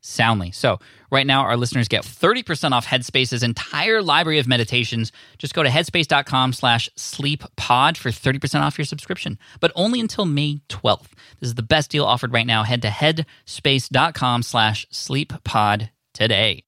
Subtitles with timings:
[0.00, 0.50] soundly.
[0.50, 0.78] So,
[1.10, 5.12] right now, our listeners get 30% off Headspace's entire library of meditations.
[5.38, 10.60] Just go to headspace.com slash sleeppod for 30% off your subscription, but only until May
[10.68, 11.12] 12th.
[11.40, 12.62] This is the best deal offered right now.
[12.62, 16.64] Head to headspace.com slash sleeppod today.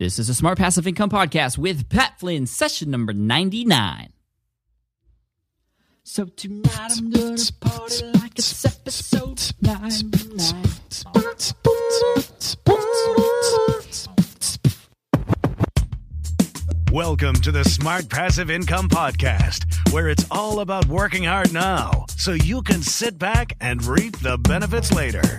[0.00, 4.13] This is a Smart Passive Income Podcast with Pat Flynn, session number 99.
[6.06, 10.62] So tonight I'm gonna party like it's episode 99.
[16.92, 22.32] Welcome to the Smart Passive Income Podcast, where it's all about working hard now so
[22.32, 25.38] you can sit back and reap the benefits later.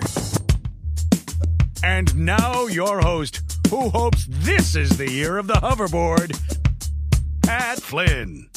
[1.84, 6.36] And now, your host, who hopes this is the year of the hoverboard,
[7.42, 8.48] Pat Flynn.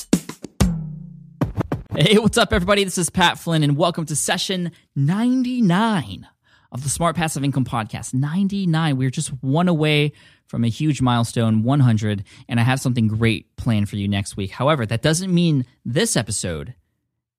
[2.01, 2.85] Hey, what's up, everybody?
[2.85, 6.25] This is Pat Flynn, and welcome to session 99
[6.71, 8.13] of the Smart Passive Income Podcast.
[8.13, 8.95] 99.
[8.95, 10.13] We're just one away
[10.47, 14.51] from a huge milestone, 100, and I have something great planned for you next week.
[14.51, 16.73] However, that doesn't mean this episode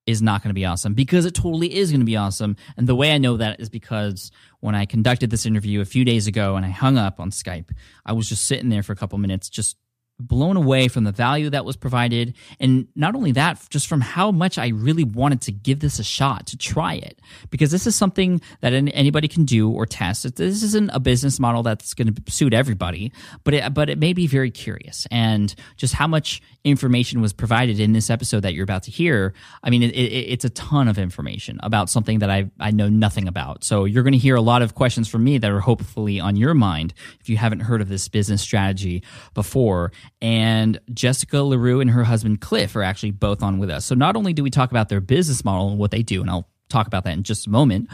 [0.05, 2.55] is not going to be awesome because it totally is going to be awesome.
[2.77, 6.05] And the way I know that is because when I conducted this interview a few
[6.05, 7.71] days ago and I hung up on Skype,
[8.05, 9.75] I was just sitting there for a couple minutes, just
[10.27, 12.35] blown away from the value that was provided.
[12.59, 16.03] And not only that, just from how much I really wanted to give this a
[16.03, 17.19] shot, to try it.
[17.49, 20.35] Because this is something that anybody can do or test.
[20.35, 23.11] This isn't a business model that's going to suit everybody,
[23.43, 25.07] but it, but it may be very curious.
[25.11, 29.33] And just how much information was provided in this episode that you're about to hear,
[29.63, 32.89] I mean, it, it, it's a ton of information about something that I, I know
[32.89, 33.63] nothing about.
[33.63, 36.35] So you're going to hear a lot of questions from me that are hopefully on
[36.35, 39.03] your mind if you haven't heard of this business strategy
[39.33, 43.85] before and Jessica Larrew and her husband Cliff are actually both on with us.
[43.85, 46.29] So not only do we talk about their business model and what they do, and
[46.29, 47.89] I'll talk about that in just a moment,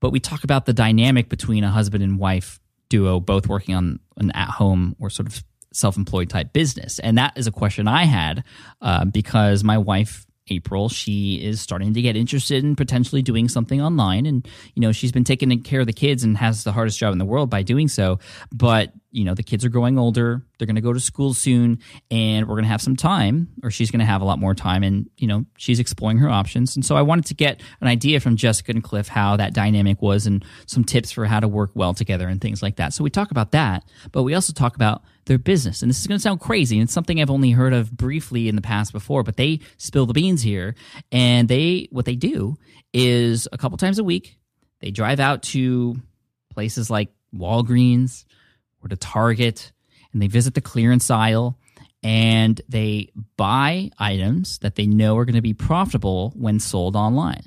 [0.00, 4.00] but we talk about the dynamic between a husband and wife duo, both working on
[4.18, 5.42] an at home or sort of
[5.72, 6.98] self employed type business.
[6.98, 8.44] And that is a question I had
[8.80, 13.80] uh, because my wife April, she is starting to get interested in potentially doing something
[13.80, 14.26] online.
[14.26, 17.12] And, you know, she's been taking care of the kids and has the hardest job
[17.12, 18.18] in the world by doing so.
[18.52, 20.42] But, you know, the kids are growing older.
[20.58, 21.78] They're going to go to school soon
[22.10, 24.54] and we're going to have some time, or she's going to have a lot more
[24.56, 24.82] time.
[24.82, 26.74] And, you know, she's exploring her options.
[26.74, 30.02] And so I wanted to get an idea from Jessica and Cliff how that dynamic
[30.02, 32.92] was and some tips for how to work well together and things like that.
[32.92, 35.80] So we talk about that, but we also talk about their business.
[35.80, 36.76] And this is going to sound crazy.
[36.76, 40.06] And it's something I've only heard of briefly in the past before, but they spill
[40.06, 40.74] the beans here.
[41.12, 42.56] And they, what they do
[42.92, 44.38] is a couple times a week,
[44.80, 46.02] they drive out to
[46.52, 48.24] places like Walgreens
[48.84, 49.72] or to Target
[50.12, 51.58] and they visit the clearance aisle
[52.02, 57.44] and they buy items that they know are going to be profitable when sold online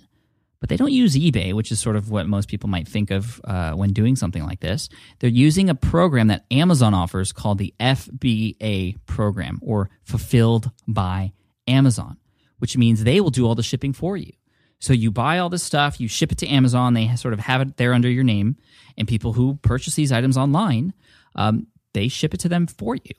[0.60, 3.40] but they don't use eBay, which is sort of what most people might think of
[3.44, 4.90] uh, when doing something like this.
[5.20, 11.34] They're using a program that Amazon offers called the FBA program or Fulfilled by
[11.68, 12.18] Amazon,
[12.58, 14.32] which means they will do all the shipping for you.
[14.80, 17.62] So you buy all this stuff, you ship it to Amazon, they sort of have
[17.62, 18.58] it there under your name,
[18.96, 20.94] and people who purchase these items online,
[21.38, 23.14] um, they ship it to them for you.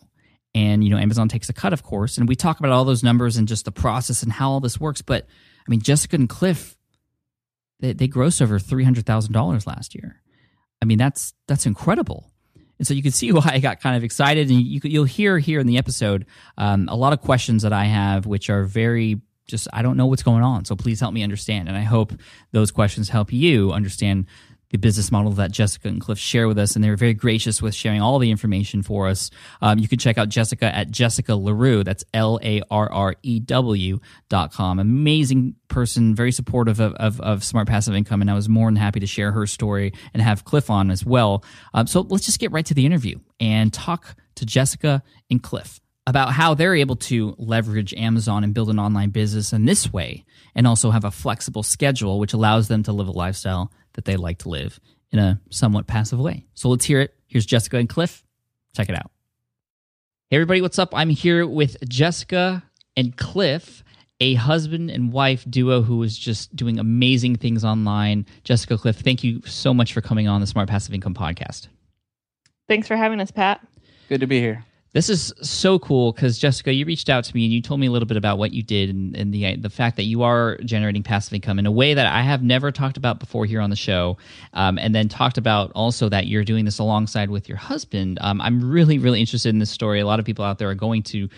[0.55, 2.19] And you know, Amazon takes a cut, of course.
[2.19, 4.81] And we talk about all those numbers and just the process and how all this
[4.81, 5.03] works.
[5.03, 6.79] But I mean, Jessica and Cliff
[7.81, 10.21] they, they grossed over three hundred thousand dollars last year.
[10.83, 12.31] I mean, that's that's incredible.
[12.79, 15.39] And so you can see why I got kind of excited, and you, you'll hear
[15.39, 16.27] here in the episode
[16.57, 20.07] um, a lot of questions that I have, which are very just I don't know
[20.07, 20.65] what's going on.
[20.65, 22.13] So please help me understand, and I hope
[22.53, 24.27] those questions help you understand
[24.71, 27.63] the business model that Jessica and Cliff share with us, and they were very gracious
[27.63, 29.31] with sharing all the information for us.
[29.63, 31.85] Um, you can check out Jessica at Jessica Larrew.
[31.85, 33.99] That's L A R R E W
[34.29, 34.79] dot com.
[34.79, 38.77] Amazing person, very supportive of, of, of, Smart Passive Income, and I was more than
[38.77, 41.45] happy to share her story and have Cliff on as well.
[41.73, 45.81] Um, so let's just get right to the interview and talk to Jessica and Cliff
[46.07, 50.25] about how they're able to leverage Amazon and build an online business in this way
[50.55, 54.17] and also have a flexible schedule, which allows them to live a lifestyle that they
[54.17, 54.79] like to live
[55.11, 56.47] in a somewhat passive way.
[56.55, 57.17] So let's hear it.
[57.27, 58.25] Here's Jessica and Cliff.
[58.77, 59.11] Check it out.
[60.31, 60.91] Hey, everybody, what's up?
[60.93, 62.63] I'm here with Jessica
[62.97, 63.83] and Cliff,
[64.21, 68.25] a husband and wife duo who is just doing amazing things online.
[68.45, 71.67] Jessica, Cliff, thank you so much for coming on the Smart Passive Income podcast.
[72.69, 73.67] Thanks for having us, Pat.
[74.09, 74.65] Good to be here.
[74.99, 77.87] This is so cool because Jessica, you reached out to me and you told me
[77.87, 80.57] a little bit about what you did and, and, the the fact that you are
[80.65, 83.71] generating passive income in a way that I have never talked about before here on
[83.71, 84.19] the show,
[84.55, 88.19] um, and then talked about also that you're doing this alongside with your husband.
[88.21, 90.01] Um, I'm really really interested in this story.
[90.01, 91.29] A lot of people out there are going to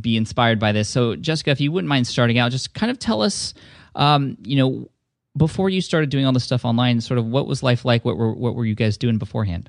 [0.00, 0.88] be inspired by this.
[0.88, 3.52] So, Jessica, if you wouldn't mind starting out, just kind of tell us,
[3.96, 4.88] um, you know,
[5.36, 8.02] before you started doing all this stuff online, sort of what was life like?
[8.06, 9.68] What were what were you guys doing beforehand?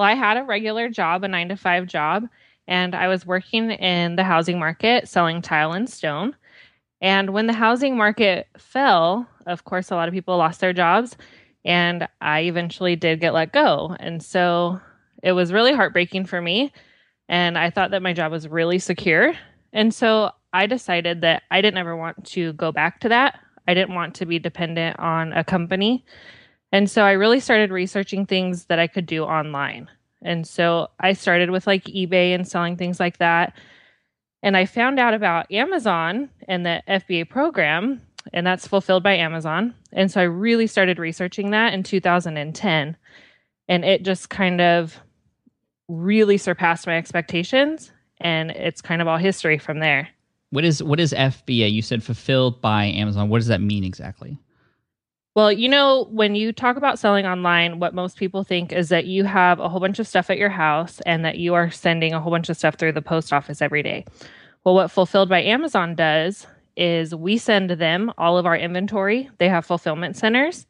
[0.00, 2.26] Well, I had a regular job, a nine to five job,
[2.66, 6.34] and I was working in the housing market selling tile and stone.
[7.02, 11.18] And when the housing market fell, of course, a lot of people lost their jobs,
[11.66, 13.94] and I eventually did get let go.
[14.00, 14.80] And so
[15.22, 16.72] it was really heartbreaking for me.
[17.28, 19.34] And I thought that my job was really secure.
[19.74, 23.38] And so I decided that I didn't ever want to go back to that.
[23.68, 26.06] I didn't want to be dependent on a company.
[26.72, 29.88] And so I really started researching things that I could do online.
[30.22, 33.56] And so I started with like eBay and selling things like that.
[34.42, 38.00] And I found out about Amazon and the FBA program,
[38.32, 39.74] and that's fulfilled by Amazon.
[39.92, 42.96] And so I really started researching that in 2010.
[43.68, 44.98] And it just kind of
[45.88, 47.92] really surpassed my expectations.
[48.18, 50.08] And it's kind of all history from there.
[50.50, 51.70] What is what is FBA?
[51.70, 53.28] You said fulfilled by Amazon.
[53.28, 54.38] What does that mean exactly?
[55.36, 59.06] Well, you know, when you talk about selling online, what most people think is that
[59.06, 62.12] you have a whole bunch of stuff at your house and that you are sending
[62.12, 64.04] a whole bunch of stuff through the post office every day.
[64.64, 69.30] Well, what Fulfilled by Amazon does is we send them all of our inventory.
[69.38, 70.66] They have fulfillment centers,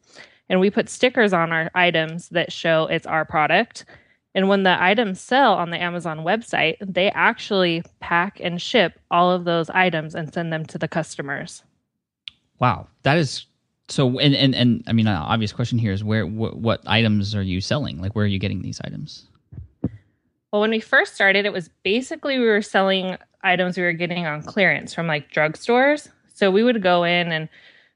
[0.47, 3.85] and we put stickers on our items that show it's our product.
[4.35, 9.31] And when the items sell on the Amazon website, they actually pack and ship all
[9.31, 11.63] of those items and send them to the customers.
[12.59, 13.45] Wow, that is
[13.91, 17.35] so and and and I mean, an obvious question here is where wh- what items
[17.35, 17.99] are you selling?
[17.99, 19.27] Like, where are you getting these items?
[20.51, 24.25] Well, when we first started, it was basically we were selling items we were getting
[24.25, 26.09] on clearance from like drugstores.
[26.33, 27.49] So we would go in and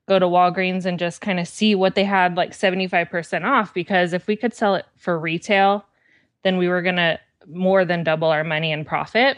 [0.08, 4.14] go to Walgreens and just kind of see what they had like 75% off because
[4.14, 5.86] if we could sell it for retail,
[6.44, 9.38] then we were going to more than double our money in profit.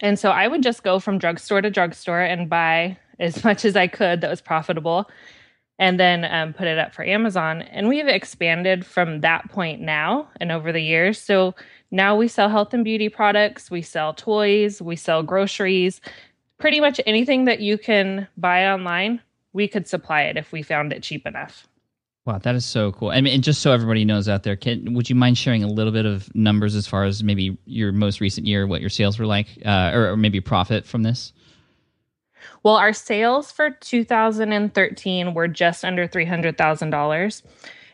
[0.00, 3.76] And so I would just go from drugstore to drugstore and buy as much as
[3.76, 5.10] I could that was profitable
[5.78, 7.62] and then um, put it up for Amazon.
[7.62, 11.20] And we've expanded from that point now and over the years.
[11.20, 11.54] So
[11.90, 16.00] now we sell health and beauty products, we sell toys, we sell groceries,
[16.58, 19.22] pretty much anything that you can buy online,
[19.52, 21.66] we could supply it if we found it cheap enough.
[22.26, 23.08] Wow, that is so cool.
[23.08, 25.66] I mean, and just so everybody knows out there, can would you mind sharing a
[25.66, 29.18] little bit of numbers as far as maybe your most recent year, what your sales
[29.18, 31.32] were like, uh, or, or maybe profit from this?
[32.62, 37.42] Well, our sales for 2013 were just under $300,000.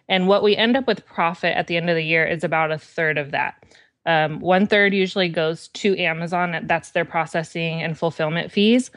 [0.08, 2.72] And what we end up with profit at the end of the year is about
[2.72, 3.62] a third of that.
[4.06, 6.60] Um, one third usually goes to Amazon.
[6.64, 8.90] That's their processing and fulfillment fees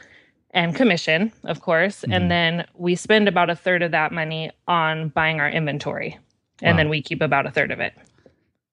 [0.50, 2.00] and commission, of course.
[2.00, 2.12] Mm-hmm.
[2.12, 6.18] And then we spend about a third of that money on buying our inventory.
[6.62, 6.76] And wow.
[6.78, 7.94] then we keep about a third of it.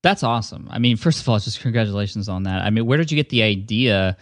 [0.05, 0.67] That's awesome.
[0.69, 2.61] I mean, first of all, just congratulations on that.
[2.61, 4.15] I mean, where did you get the idea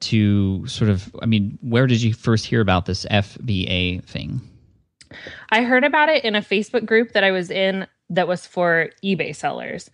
[0.00, 4.42] to sort of, I mean, where did you first hear about this FBA thing?
[5.48, 8.90] I heard about it in a Facebook group that I was in that was for
[9.02, 9.88] eBay sellers.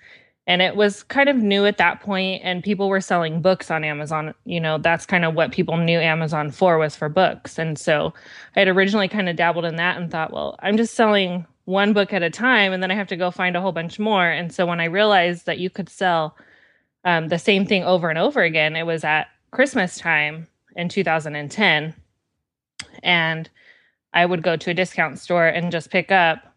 [0.48, 3.84] And it was kind of new at that point, and people were selling books on
[3.84, 4.34] Amazon.
[4.46, 7.56] You know, that's kind of what people knew Amazon for was for books.
[7.56, 8.12] And so
[8.56, 11.92] I had originally kind of dabbled in that and thought, well, I'm just selling one
[11.92, 14.26] book at a time, and then I have to go find a whole bunch more.
[14.26, 16.36] And so when I realized that you could sell
[17.04, 20.46] um, the same thing over and over again, it was at Christmas time
[20.76, 21.94] in 2010.
[23.02, 23.50] And
[24.14, 26.54] I would go to a discount store and just pick up,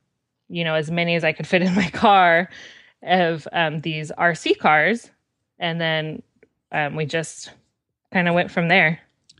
[0.47, 2.49] you know, as many as I could fit in my car
[3.01, 5.09] of um, these RC cars.
[5.57, 6.21] And then
[6.71, 7.51] um, we just
[8.13, 8.99] kind of went from there.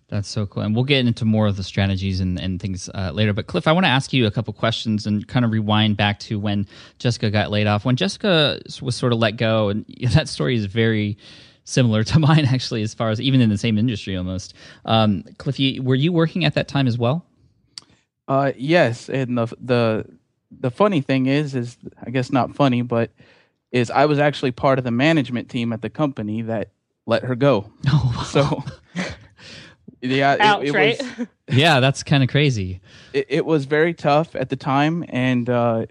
[0.10, 0.64] That's so cool.
[0.64, 3.32] And we'll get into more of the strategies and, and things uh, later.
[3.32, 6.20] But Cliff, I want to ask you a couple questions and kind of rewind back
[6.22, 7.86] to when Jessica got laid off.
[7.86, 11.18] When Jessica was sort of let go, and that story is very
[11.64, 14.56] similar to mine actually, as far as even in the same industry almost.
[14.86, 17.26] Um, Cliff, you, were you working at that time as well?
[18.28, 20.06] Uh, yes, and the the
[20.52, 23.12] the funny thing is, is I guess not funny, but
[23.72, 26.70] is I was actually part of the management team at the company that
[27.06, 27.72] let her go.
[27.92, 28.24] Oh, wow.
[28.24, 28.64] So
[30.02, 31.02] yeah, it- Ouch, it, right?
[31.18, 32.82] was yeah, that's kind of crazy.
[33.14, 35.86] it, it was very tough at the time, and uh,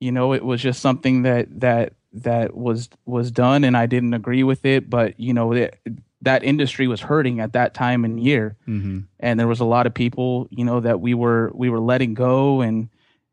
[0.00, 4.14] you know it was just something that that that was was done, and I didn't
[4.14, 4.90] agree with it.
[4.90, 5.78] But you know that
[6.22, 9.86] that industry was hurting at that time and year, hmm and there was a lot
[9.86, 12.88] of people you know that we were we were letting go and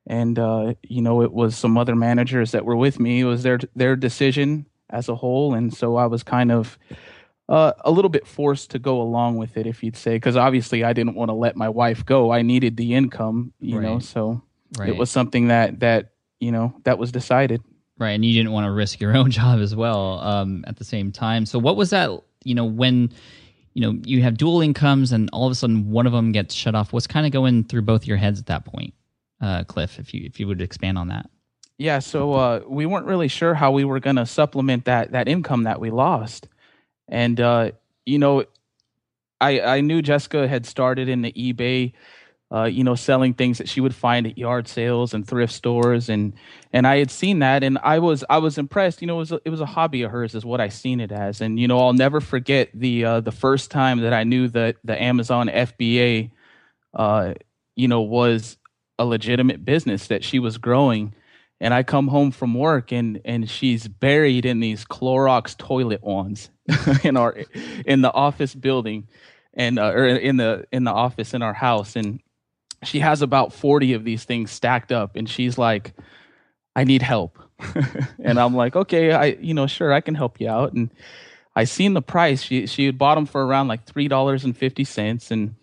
[0.05, 3.43] and uh, you know it was some other managers that were with me it was
[3.43, 6.77] their their decision as a whole and so i was kind of
[7.49, 10.83] uh, a little bit forced to go along with it if you'd say because obviously
[10.83, 14.41] i didn't want to let my wife go i needed the income you know so
[14.77, 14.89] Right.
[14.89, 16.11] it was something that that
[16.41, 17.61] you know that was decided
[17.99, 20.83] Right, and you didn't want to risk your own job as well um, at the
[20.83, 21.47] same time.
[21.47, 22.11] So, what was that?
[22.43, 23.11] You know, when
[23.73, 26.53] you know you have dual incomes, and all of a sudden one of them gets
[26.53, 26.93] shut off.
[26.93, 28.93] What's kind of going through both your heads at that point,
[29.41, 29.97] uh, Cliff?
[29.97, 31.27] If you if you would expand on that.
[31.79, 35.27] Yeah, so uh, we weren't really sure how we were going to supplement that that
[35.27, 36.47] income that we lost,
[37.07, 37.71] and uh,
[38.05, 38.45] you know,
[39.39, 41.93] I I knew Jessica had started in the eBay,
[42.51, 46.09] uh, you know, selling things that she would find at yard sales and thrift stores,
[46.09, 46.33] and
[46.73, 49.01] and I had seen that, and I was I was impressed.
[49.01, 50.99] You know, it was a, it was a hobby of hers, is what I seen
[50.99, 54.23] it as, and you know, I'll never forget the uh, the first time that I
[54.23, 56.31] knew that the Amazon FBA,
[56.93, 57.33] uh,
[57.75, 58.57] you know, was
[58.99, 61.13] a legitimate business that she was growing
[61.59, 66.49] and I come home from work and and she's buried in these Clorox toilet wands
[67.03, 67.35] in our
[67.85, 69.07] in the office building
[69.53, 71.95] and uh, or in the in the office in our house.
[71.95, 72.19] And
[72.83, 75.93] she has about 40 of these things stacked up and she's like
[76.75, 77.39] I need help.
[78.19, 80.73] And I'm like okay I you know sure I can help you out.
[80.73, 80.91] And
[81.55, 82.43] I seen the price.
[82.43, 85.55] She she had bought them for around like $3.50 and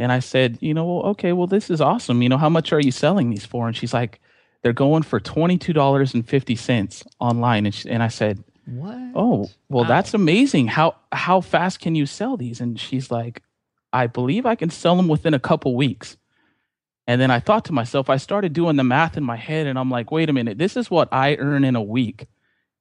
[0.00, 2.22] and I said, you know, well, okay, well, this is awesome.
[2.22, 3.66] You know, how much are you selling these for?
[3.66, 4.20] And she's like,
[4.62, 7.66] they're going for twenty two dollars and fifty cents online.
[7.66, 8.96] And she, and I said, What?
[9.14, 9.88] oh, well, Wow.
[9.88, 10.68] that's amazing.
[10.68, 12.60] How how fast can you sell these?
[12.60, 13.42] And she's like,
[13.92, 16.16] I believe I can sell them within a couple weeks.
[17.06, 19.78] And then I thought to myself, I started doing the math in my head, and
[19.78, 22.26] I'm like, wait a minute, this is what I earn in a week,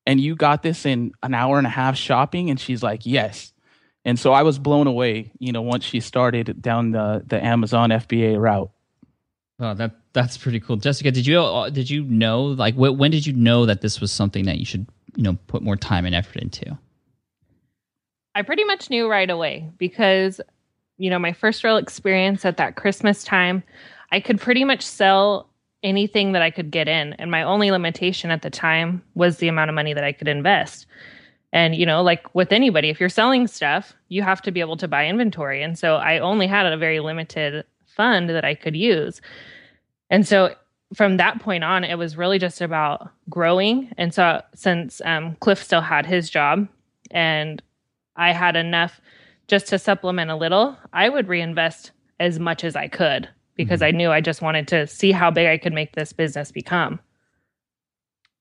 [0.05, 2.50] and you got this in an hour and a half shopping.
[2.50, 3.53] And she's like, yes.
[4.03, 7.89] And so I was blown away, you know, once she started down the the Amazon
[7.91, 8.69] FBA route.
[9.59, 11.11] Oh, that that's pretty cool, Jessica.
[11.11, 14.11] Did you uh, did you know like wh- when did you know that this was
[14.11, 14.85] something that you should
[15.15, 16.77] you know put more time and effort into?
[18.37, 20.39] I pretty much knew right away because,
[20.99, 23.63] you know, my first real experience at that Christmas time,
[24.11, 25.49] I could pretty much sell
[25.81, 27.13] anything that I could get in.
[27.13, 30.27] And my only limitation at the time was the amount of money that I could
[30.27, 30.85] invest.
[31.51, 34.77] And, you know, like with anybody, if you're selling stuff, you have to be able
[34.77, 35.63] to buy inventory.
[35.63, 37.65] And so I only had a very limited
[37.98, 39.20] fund that I could use.
[40.10, 40.56] And so
[40.94, 43.92] from that point on, it was really just about growing.
[43.98, 46.68] And so since um, Cliff still had his job
[47.12, 47.62] and
[48.16, 49.01] I had enough
[49.48, 53.92] just to supplement a little, I would reinvest as much as I could because I
[53.92, 57.00] knew I just wanted to see how big I could make this business become.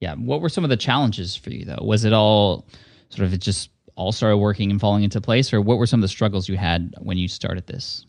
[0.00, 0.14] Yeah.
[0.14, 1.82] What were some of the challenges for you though?
[1.82, 2.66] Was it all
[3.08, 6.00] sort of it just all started working and falling into place, or what were some
[6.00, 8.04] of the struggles you had when you started this?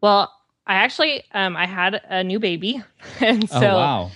[0.00, 0.32] Well,
[0.66, 2.82] I actually um, I had a new baby,
[3.20, 4.10] and so oh wow.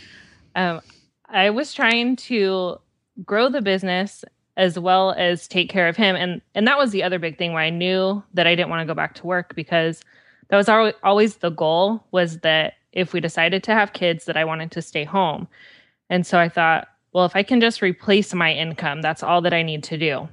[0.54, 0.80] um,
[1.28, 2.78] I was trying to
[3.24, 4.24] grow the business
[4.56, 7.52] as well as take care of him, and and that was the other big thing
[7.52, 10.02] why I knew that I didn't want to go back to work because
[10.48, 14.36] that was al- always the goal was that if we decided to have kids that
[14.36, 15.48] I wanted to stay home,
[16.08, 19.52] and so I thought, well, if I can just replace my income, that's all that
[19.52, 20.28] I need to do.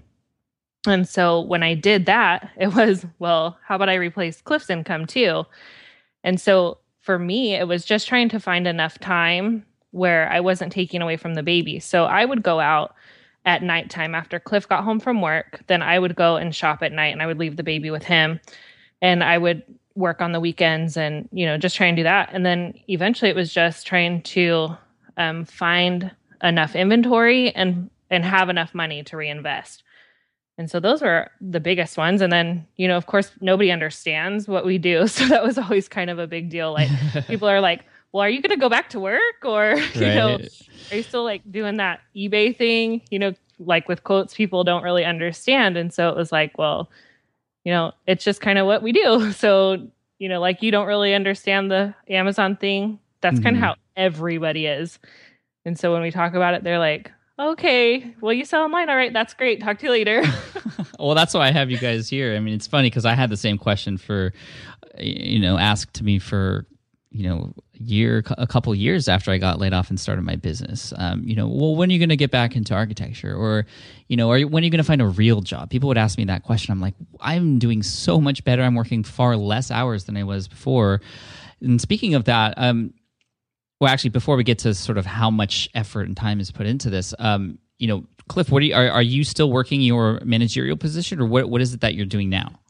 [0.85, 5.05] And so when I did that, it was, well, how about I replace Cliff's income
[5.05, 5.45] too?
[6.23, 10.71] And so for me, it was just trying to find enough time where I wasn't
[10.71, 11.79] taking away from the baby.
[11.79, 12.95] So I would go out
[13.45, 15.61] at nighttime after Cliff got home from work.
[15.67, 18.03] Then I would go and shop at night and I would leave the baby with
[18.03, 18.39] him.
[19.01, 19.63] And I would
[19.95, 22.29] work on the weekends and, you know, just try and do that.
[22.31, 24.69] And then eventually it was just trying to
[25.17, 26.09] um, find
[26.41, 29.83] enough inventory and and have enough money to reinvest.
[30.57, 32.21] And so those were the biggest ones.
[32.21, 35.07] And then, you know, of course, nobody understands what we do.
[35.07, 36.71] So that was always kind of a big deal.
[36.73, 36.89] Like
[37.27, 39.43] people are like, well, are you going to go back to work?
[39.43, 40.37] Or, you know,
[40.91, 43.01] are you still like doing that eBay thing?
[43.09, 45.75] You know, like with quotes, people don't really understand.
[45.77, 46.89] And so it was like, well,
[47.63, 49.31] you know, it's just kind of what we do.
[49.31, 49.87] So,
[50.19, 52.99] you know, like you don't really understand the Amazon thing.
[53.21, 53.59] That's kind Mhm.
[53.59, 54.99] of how everybody is.
[55.65, 58.89] And so when we talk about it, they're like, okay, well, you sell online.
[58.89, 59.61] All right, that's great.
[59.61, 60.23] Talk to you later.
[60.99, 62.35] well, that's why I have you guys here.
[62.35, 64.33] I mean, it's funny because I had the same question for,
[64.99, 66.67] you know, asked to me for
[67.13, 70.93] you know, year, a couple years after I got laid off and started my business.
[70.97, 73.67] Um, you know, well, when are you going to get back into architecture, or
[74.07, 75.69] you know, are you, when are you going to find a real job?
[75.69, 76.71] People would ask me that question.
[76.71, 78.63] I'm like, I'm doing so much better.
[78.63, 81.01] I'm working far less hours than I was before.
[81.61, 82.95] And speaking of that, um,
[83.83, 86.65] well, actually, before we get to sort of how much effort and time is put
[86.65, 90.21] into this, um, you know, Cliff, what are you, are, are you still working your
[90.23, 92.61] managerial position, or what what is it that you're doing now?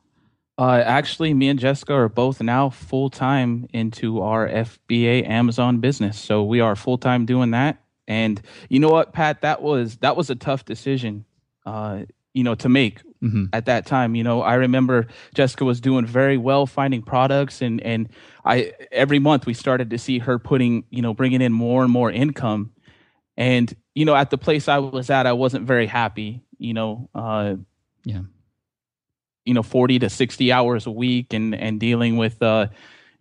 [0.57, 6.19] Uh, actually, me and Jessica are both now full time into our FBA Amazon business.
[6.19, 7.79] So we are full time doing that.
[8.07, 11.25] And you know what, Pat, that was that was a tough decision,
[11.67, 13.45] uh, you know, to make mm-hmm.
[13.53, 14.15] at that time.
[14.15, 18.09] You know, I remember Jessica was doing very well finding products, and and
[18.45, 21.91] I every month we started to see her putting, you know, bringing in more and
[21.91, 22.71] more income.
[23.37, 26.41] And you know, at the place I was at, I wasn't very happy.
[26.57, 27.55] You know, uh,
[28.03, 28.21] yeah
[29.45, 32.67] you know 40 to 60 hours a week and and dealing with uh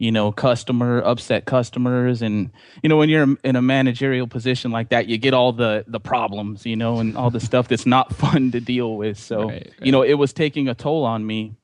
[0.03, 2.23] you know customer upset customers.
[2.23, 2.51] And
[2.83, 6.01] you know when you're in a managerial position like that you get all the the
[6.01, 9.17] problems you know and all the stuff that's not fun to deal with.
[9.17, 9.73] So right, right.
[9.81, 11.55] you know it was taking a toll on me.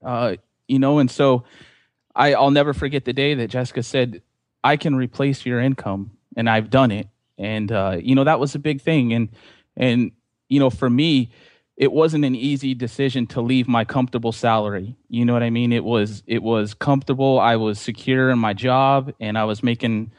[0.00, 0.36] Uh
[0.68, 1.44] you know and so
[2.14, 4.22] i i'll never forget the day that jessica said
[4.62, 7.08] i can replace your income and i've done it.
[7.36, 9.12] And uh you know that was a big thing.
[9.12, 9.28] And
[9.76, 10.12] and
[10.48, 11.32] you know for me
[11.76, 14.96] it wasn't an easy decision to leave my comfortable salary.
[15.08, 15.72] You know what I mean?
[15.72, 17.40] It was it was comfortable.
[17.40, 20.12] I was secure in my job, and I was making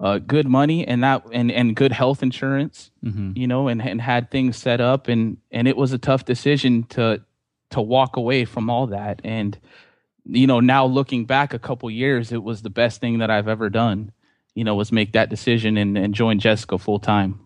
[0.00, 2.90] uh, good money and that and and good health insurance.
[3.04, 3.32] Mm-hmm.
[3.36, 6.84] You know, and and had things set up, and and it was a tough decision
[6.90, 7.22] to
[7.70, 9.20] to walk away from all that.
[9.24, 9.58] And
[10.26, 13.48] you know, now looking back a couple years, it was the best thing that I've
[13.48, 14.12] ever done.
[14.54, 17.40] You know, was make that decision and, and join Jessica full time.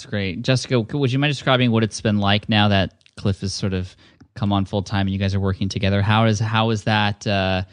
[0.00, 0.40] That's great.
[0.40, 3.94] Jessica, would you mind describing what it's been like now that Cliff has sort of
[4.34, 6.00] come on full time and you guys are working together.
[6.00, 7.64] How is how is that uh,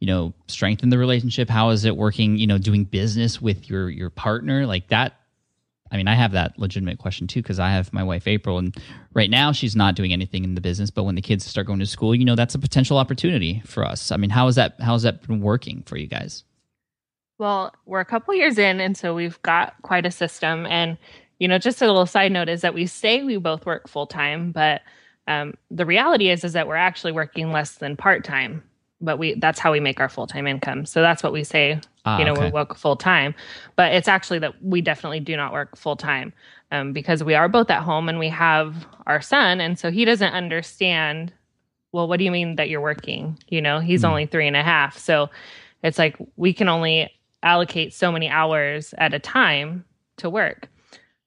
[0.00, 1.48] you know strengthen the relationship?
[1.48, 2.36] How is it working?
[2.36, 5.14] You know, doing business with your your partner like that.
[5.92, 8.76] I mean, I have that legitimate question too because I have my wife April, and
[9.14, 10.90] right now she's not doing anything in the business.
[10.90, 13.84] But when the kids start going to school, you know, that's a potential opportunity for
[13.84, 14.10] us.
[14.10, 14.80] I mean, how is that?
[14.80, 16.42] How has that been working for you guys?
[17.38, 20.66] Well, we're a couple years in, and so we've got quite a system.
[20.66, 20.98] And
[21.38, 24.06] you know, just a little side note is that we say we both work full
[24.06, 24.82] time, but
[25.26, 28.62] um, the reality is is that we're actually working less than part time.
[29.00, 30.84] But we that's how we make our full time income.
[30.84, 31.80] So that's what we say.
[32.04, 32.46] Ah, you know, okay.
[32.46, 33.34] we work full time,
[33.76, 36.32] but it's actually that we definitely do not work full time
[36.72, 40.04] um, because we are both at home and we have our son, and so he
[40.04, 41.32] doesn't understand.
[41.92, 43.38] Well, what do you mean that you're working?
[43.48, 44.08] You know, he's mm.
[44.08, 45.30] only three and a half, so
[45.84, 47.12] it's like we can only
[47.44, 49.84] allocate so many hours at a time
[50.16, 50.68] to work.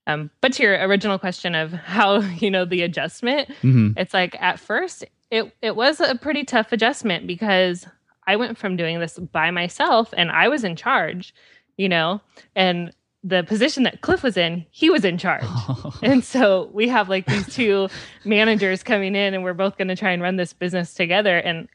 [0.08, 3.92] Um, but to your original question of how you know the adjustment, mm-hmm.
[3.98, 7.88] it's like at first it it was a pretty tough adjustment because
[8.28, 11.34] I went from doing this by myself and I was in charge,
[11.78, 12.22] you know,
[12.56, 12.92] and
[13.24, 15.46] the position that Cliff was in, he was in charge.
[16.02, 17.88] and so we have like these two
[18.26, 21.68] managers coming in and we're both going to try and run this business together and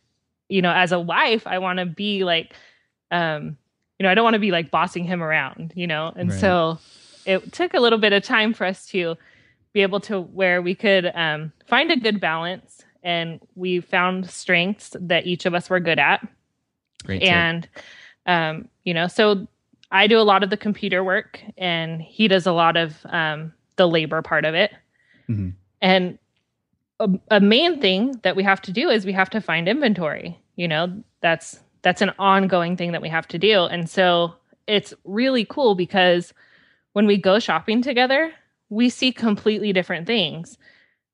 [0.49, 2.55] you know, as a wife, I want to be like
[3.11, 3.57] um
[3.99, 6.13] you know, I don't want to be like bossing him around, you know.
[6.15, 6.39] And right.
[6.39, 6.79] so
[7.27, 9.17] it took a little bit of time for us to
[9.73, 14.97] be able to where we could um, find a good balance and we found strengths
[14.99, 16.27] that each of us were good at.
[17.05, 17.69] Great and
[18.27, 19.47] um, you know so
[19.93, 23.53] i do a lot of the computer work and he does a lot of um,
[23.77, 24.73] the labor part of it.
[25.29, 25.51] Mm-hmm.
[25.83, 26.19] and
[27.01, 30.41] a, a main thing that we have to do is we have to find inventory
[30.55, 33.63] you know that's that's an ongoing thing that we have to do.
[33.67, 34.35] And so
[34.67, 36.35] it's really cool because
[36.97, 38.33] when we go shopping together,
[38.71, 40.57] we see completely different things.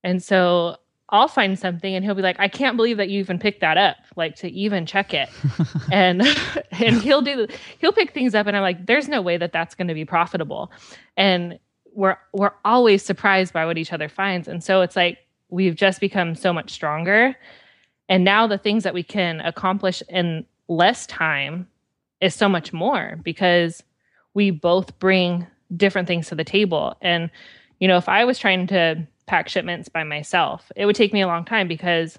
[0.05, 0.77] And so
[1.09, 3.77] I'll find something and he'll be like, I can't believe that you even picked that
[3.77, 5.29] up, like to even check it.
[5.93, 6.23] and
[6.71, 7.49] and he'll do
[7.81, 10.05] he'll pick things up and I'm like, there's no way that that's going to be
[10.05, 10.71] profitable.
[11.17, 11.59] And
[11.95, 14.47] we're we're always surprised by what each other finds.
[14.47, 15.19] And so it's like
[15.49, 17.35] we've just become so much stronger.
[18.09, 21.67] And now the things that we can accomplish in less time
[22.21, 23.83] is so much more because
[24.33, 26.97] we both bring different things to the table.
[27.01, 27.31] And,
[27.79, 31.21] you know, if I was trying to pack shipments by myself, it would take me
[31.21, 32.19] a long time because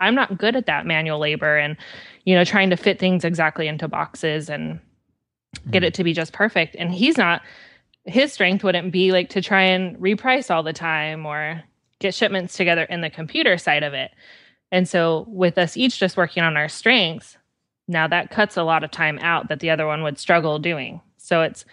[0.00, 1.76] I'm not good at that manual labor and,
[2.24, 4.80] you know, trying to fit things exactly into boxes and
[5.70, 5.84] get mm-hmm.
[5.84, 6.76] it to be just perfect.
[6.76, 7.42] And he's not,
[8.04, 11.62] his strength wouldn't be like to try and reprice all the time or
[12.00, 14.10] get shipments together in the computer side of it.
[14.72, 17.36] And so, with us each just working on our strengths,
[17.86, 21.02] now that cuts a lot of time out that the other one would struggle doing.
[21.18, 21.66] So, it's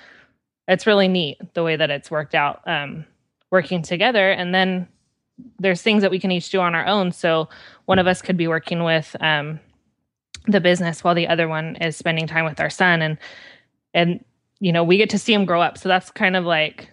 [0.70, 3.04] it's really neat the way that it's worked out um,
[3.50, 4.32] working together.
[4.32, 4.88] And then
[5.60, 7.12] there's things that we can each do on our own.
[7.12, 7.50] So
[7.86, 9.60] one of us could be working with um,
[10.48, 13.02] the business while the other one is spending time with our son.
[13.02, 13.18] And
[13.94, 14.24] and
[14.60, 15.78] you know we get to see him grow up.
[15.78, 16.92] So that's kind of like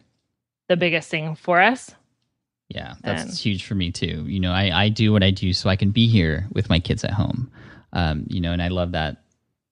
[0.68, 1.94] the biggest thing for us.
[2.68, 4.24] Yeah that's and, huge for me too.
[4.26, 6.80] You know I, I do what i do so i can be here with my
[6.80, 7.50] kids at home.
[7.92, 9.22] Um, you know and i love that.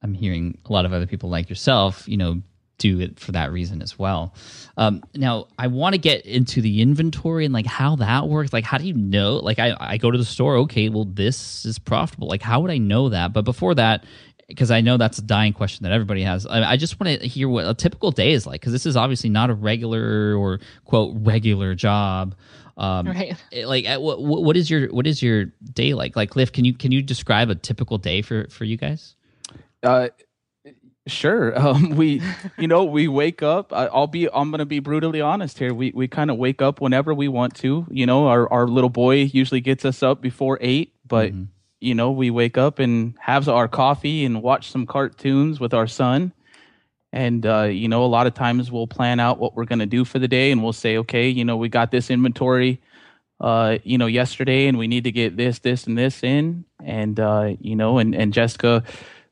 [0.02, 2.42] I'm hearing a lot of other people like yourself you know
[2.84, 4.34] do it for that reason as well.
[4.76, 8.52] Um, now, I want to get into the inventory and like how that works.
[8.52, 9.36] Like, how do you know?
[9.36, 12.28] Like, I, I go to the store, okay, well, this is profitable.
[12.28, 13.32] Like, how would I know that?
[13.32, 14.04] But before that,
[14.48, 17.26] because I know that's a dying question that everybody has, I, I just want to
[17.26, 20.60] hear what a typical day is like, because this is obviously not a regular or
[20.84, 22.34] quote regular job.
[22.76, 23.34] Um, right.
[23.64, 26.16] Like, what, what is your what is your day like?
[26.16, 29.16] Like, Cliff, can you can you describe a typical day for for you guys?
[29.82, 30.08] Uh,
[31.06, 31.52] Sure.
[31.64, 32.20] Um, we,
[32.58, 33.72] you know, we wake up.
[33.72, 34.28] I, will be.
[34.32, 35.72] I'm going to be brutally honest here.
[35.72, 37.86] We we kind of wake up whenever we want to.
[37.90, 41.44] You know, our our little boy usually gets us up before eight, but mm-hmm.
[41.80, 45.86] you know, we wake up and have our coffee and watch some cartoons with our
[45.86, 46.32] son.
[47.12, 49.86] And uh, you know, a lot of times we'll plan out what we're going to
[49.86, 52.80] do for the day, and we'll say, okay, you know, we got this inventory,
[53.40, 57.20] uh, you know, yesterday, and we need to get this, this, and this in, and
[57.20, 58.82] uh, you know, and and Jessica,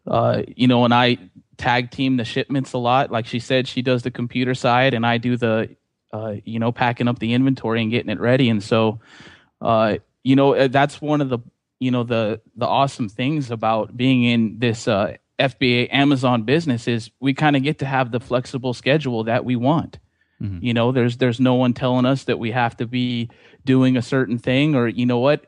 [0.07, 1.19] uh, you know, and I
[1.63, 3.13] tag team the shipments a lot.
[3.13, 5.77] Like she said, she does the computer side, and I do the,
[6.13, 8.51] uh, you know, packing up the inventory and getting it ready.
[8.51, 9.01] And so,
[9.61, 11.39] uh, you know, uh, that's one of the,
[11.79, 17.11] you know, the the awesome things about being in this uh, FBA Amazon business is
[17.21, 20.01] we kind of get to have the flexible schedule that we want.
[20.43, 20.65] Mm-hmm.
[20.65, 23.31] You know, there's there's no one telling us that we have to be
[23.65, 25.45] doing a certain thing, or you know what.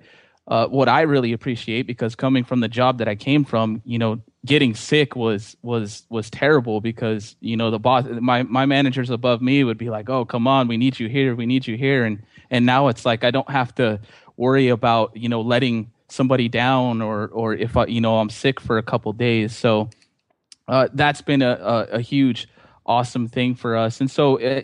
[0.47, 3.99] Uh, what I really appreciate because coming from the job that I came from, you
[3.99, 9.11] know, getting sick was was was terrible because you know the boss my my managers
[9.11, 11.77] above me would be like oh come on we need you here we need you
[11.77, 12.05] here.
[12.05, 14.01] And and now it's like i don't have to
[14.37, 18.61] worry about you know letting somebody down or or if I, you know i'm sick
[18.61, 19.57] for a couple days.
[19.57, 19.89] So
[20.67, 22.49] uh, that's been a, a, a huge
[22.87, 24.01] awesome thing for us.
[24.01, 24.63] And so it, eh,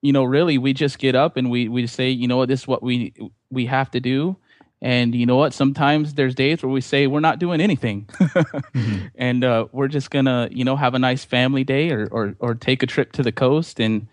[0.00, 2.68] you know really we just get up and we we say you know this is
[2.68, 3.12] what we
[3.50, 4.36] we have to do
[4.80, 5.52] and you know what?
[5.52, 9.06] Sometimes there's days where we say we're not doing anything, mm-hmm.
[9.16, 12.54] and uh, we're just gonna, you know, have a nice family day or, or or
[12.54, 14.06] take a trip to the coast, and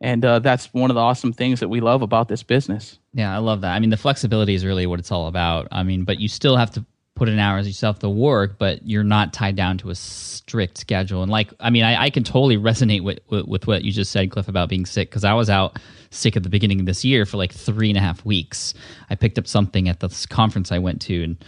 [0.00, 2.98] and uh, that's one of the awesome things that we love about this business.
[3.12, 3.72] Yeah, I love that.
[3.72, 5.68] I mean, the flexibility is really what it's all about.
[5.70, 6.84] I mean, but you still have to
[7.16, 11.22] put in hours yourself to work, but you're not tied down to a strict schedule.
[11.22, 14.12] And like, I mean, I, I can totally resonate with, with, with what you just
[14.12, 15.78] said, Cliff, about being sick because I was out
[16.10, 18.74] sick at the beginning of this year for like three and a half weeks.
[19.10, 21.44] I picked up something at this conference I went to, and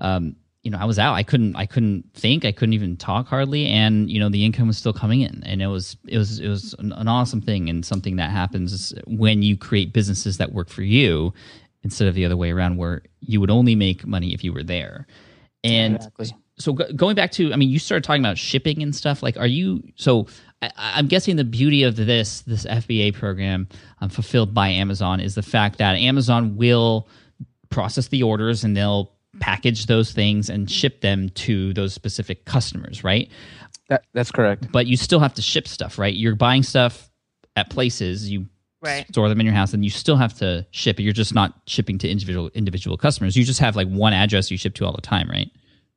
[0.00, 1.14] um, you know, I was out.
[1.14, 2.44] I couldn't, I couldn't think.
[2.44, 5.62] I couldn't even talk hardly, and you know, the income was still coming in, and
[5.62, 9.42] it was, it was, it was an, an awesome thing, and something that happens when
[9.42, 11.32] you create businesses that work for you
[11.82, 14.62] instead of the other way around where you would only make money if you were
[14.62, 15.06] there.
[15.64, 16.32] And exactly.
[16.58, 19.22] so going back to, I mean, you started talking about shipping and stuff.
[19.22, 20.26] Like, are you, so
[20.60, 23.68] I, am guessing the beauty of this, this FBA program
[24.00, 27.08] um, fulfilled by Amazon is the fact that Amazon will
[27.70, 33.02] process the orders and they'll package those things and ship them to those specific customers,
[33.02, 33.30] right?
[33.88, 34.70] That, that's correct.
[34.70, 36.14] But you still have to ship stuff, right?
[36.14, 37.10] You're buying stuff
[37.56, 38.46] at places, you
[38.82, 39.06] right.
[39.08, 41.04] store them in your house and you still have to ship it.
[41.04, 43.36] You're just not shipping to individual individual customers.
[43.36, 45.50] You just have like one address you ship to all the time right?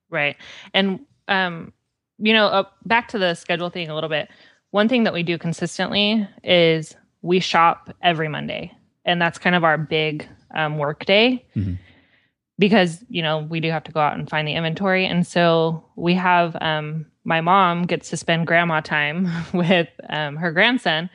[0.09, 0.37] Right.
[0.73, 1.73] And um
[2.17, 4.29] you know uh, back to the schedule thing a little bit.
[4.71, 8.71] One thing that we do consistently is we shop every monday
[9.05, 11.73] and that's kind of our big um, work day mm-hmm.
[12.57, 15.05] because you know we do have to go out and find the inventory.
[15.05, 20.51] And so we have um, my mom gets to spend grandma time with um, her
[20.51, 21.09] grandson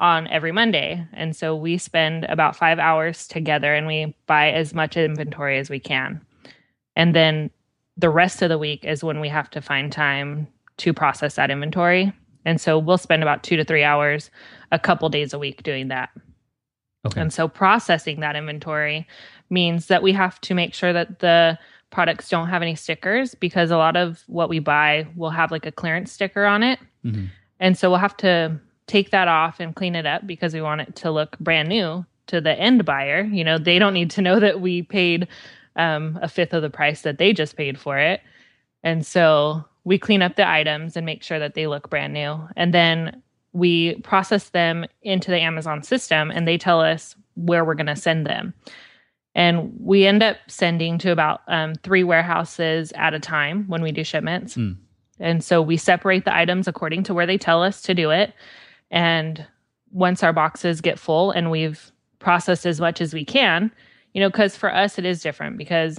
[0.00, 1.04] on every Monday.
[1.12, 5.70] And so we spend about five hours together and we buy as much inventory as
[5.70, 6.20] we can.
[6.94, 7.50] And then
[7.96, 10.46] the rest of the week is when we have to find time
[10.78, 12.12] to process that inventory.
[12.44, 14.30] And so we'll spend about two to three hours
[14.70, 16.10] a couple days a week doing that.
[17.06, 17.20] Okay.
[17.20, 19.06] And so processing that inventory
[19.50, 21.58] means that we have to make sure that the
[21.90, 25.66] products don't have any stickers because a lot of what we buy will have like
[25.66, 26.78] a clearance sticker on it.
[27.04, 27.26] Mm-hmm.
[27.60, 30.80] And so we'll have to take that off and clean it up because we want
[30.80, 33.22] it to look brand new to the end buyer.
[33.22, 35.28] You know, they don't need to know that we paid
[35.76, 38.20] um, a fifth of the price that they just paid for it.
[38.82, 42.38] And so we clean up the items and make sure that they look brand new.
[42.56, 43.22] And then
[43.52, 47.96] we process them into the Amazon system and they tell us where we're going to
[47.96, 48.54] send them.
[49.34, 53.92] And we end up sending to about um, three warehouses at a time when we
[53.92, 54.56] do shipments.
[54.56, 54.76] Mm.
[55.20, 58.32] And so we separate the items according to where they tell us to do it.
[58.90, 59.46] And
[59.90, 63.70] once our boxes get full and we've processed as much as we can,
[64.12, 65.98] you know, because for us it is different because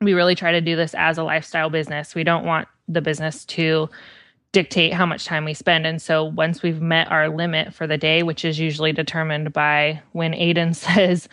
[0.00, 2.14] we really try to do this as a lifestyle business.
[2.14, 3.88] We don't want the business to
[4.52, 5.86] dictate how much time we spend.
[5.86, 10.02] And so once we've met our limit for the day, which is usually determined by
[10.12, 11.28] when Aiden says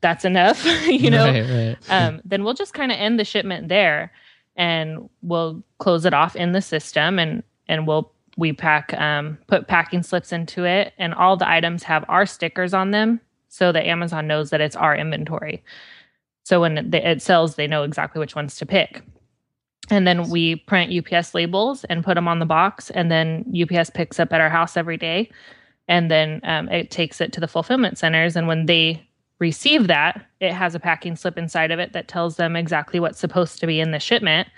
[0.00, 1.76] that's enough, you know, right, right.
[1.90, 4.12] Um, then we'll just kind of end the shipment there
[4.54, 9.68] and we'll close it off in the system and and we'll we pack um, put
[9.68, 13.86] packing slips into it and all the items have our stickers on them so that
[13.86, 15.62] Amazon knows that it's our inventory.
[16.44, 19.02] So when it sells, they know exactly which ones to pick.
[19.90, 22.90] And then we print UPS labels and put them on the box.
[22.90, 25.30] And then UPS picks up at our house every day.
[25.88, 28.36] And then um, it takes it to the fulfillment centers.
[28.36, 29.06] And when they
[29.38, 33.18] receive that, it has a packing slip inside of it that tells them exactly what's
[33.18, 34.48] supposed to be in the shipment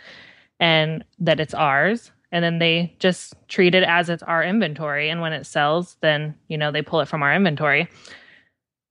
[0.60, 2.12] and that it's ours.
[2.34, 5.08] And then they just treat it as it's our inventory.
[5.08, 7.88] And when it sells, then, you know, they pull it from our inventory.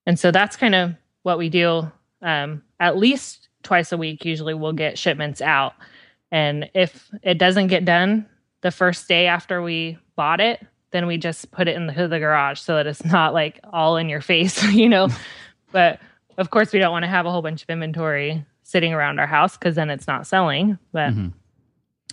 [0.05, 4.23] And so that's kind of what we do um, at least twice a week.
[4.23, 5.73] Usually we'll get shipments out.
[6.31, 8.27] And if it doesn't get done
[8.61, 12.19] the first day after we bought it, then we just put it in the, the
[12.19, 15.09] garage so that it's not like all in your face, you know.
[15.73, 15.99] but
[16.37, 19.27] of course, we don't want to have a whole bunch of inventory sitting around our
[19.27, 20.79] house because then it's not selling.
[20.93, 21.27] But mm-hmm.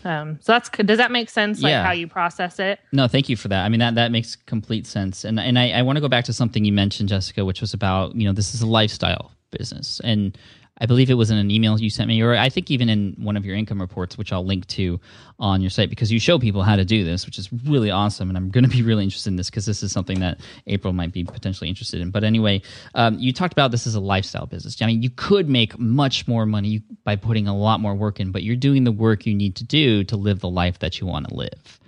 [0.05, 1.63] Um, so that's does that make sense?
[1.63, 1.85] Like yeah.
[1.85, 2.81] how you process it?
[2.93, 3.65] No, thank you for that.
[3.65, 5.25] I mean that that makes complete sense.
[5.25, 7.75] And and I, I want to go back to something you mentioned, Jessica, which was
[7.75, 10.37] about you know this is a lifestyle business, and
[10.81, 13.15] I believe it was in an email you sent me, or I think even in
[13.19, 14.99] one of your income reports, which I'll link to
[15.39, 18.29] on your site because you show people how to do this, which is really awesome.
[18.29, 20.93] And I'm going to be really interested in this because this is something that April
[20.93, 22.11] might be potentially interested in.
[22.11, 22.63] But anyway,
[22.95, 24.81] um, you talked about this as a lifestyle business.
[24.81, 28.33] I mean, you could make much more money by putting a lot more work in,
[28.33, 31.07] but you're doing the work you need to do to live the life that you
[31.07, 31.79] want to live.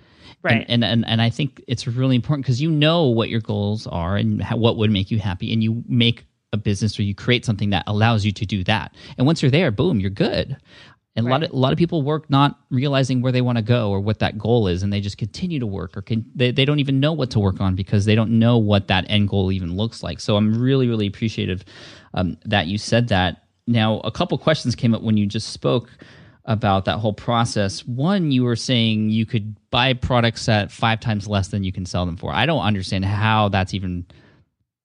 [0.43, 0.65] Right.
[0.67, 3.87] And, and, and, and I think it's really important because you know what your goals
[3.87, 7.43] are and what would make you happy, and you make a business or you create
[7.43, 8.95] something that allows you to do that.
[9.17, 10.55] And once you're there, boom, you're good.
[11.15, 11.31] And right.
[11.31, 13.91] a lot of a lot of people work not realizing where they want to go
[13.91, 16.65] or what that goal is, and they just continue to work, or can, they they
[16.65, 19.51] don't even know what to work on because they don't know what that end goal
[19.51, 20.19] even looks like.
[20.19, 21.63] So I'm really really appreciative
[22.15, 23.43] um, that you said that.
[23.67, 25.89] Now a couple questions came up when you just spoke
[26.45, 27.85] about that whole process.
[27.85, 31.85] One, you were saying you could buy products at five times less than you can
[31.85, 32.33] sell them for.
[32.33, 34.05] I don't understand how that's even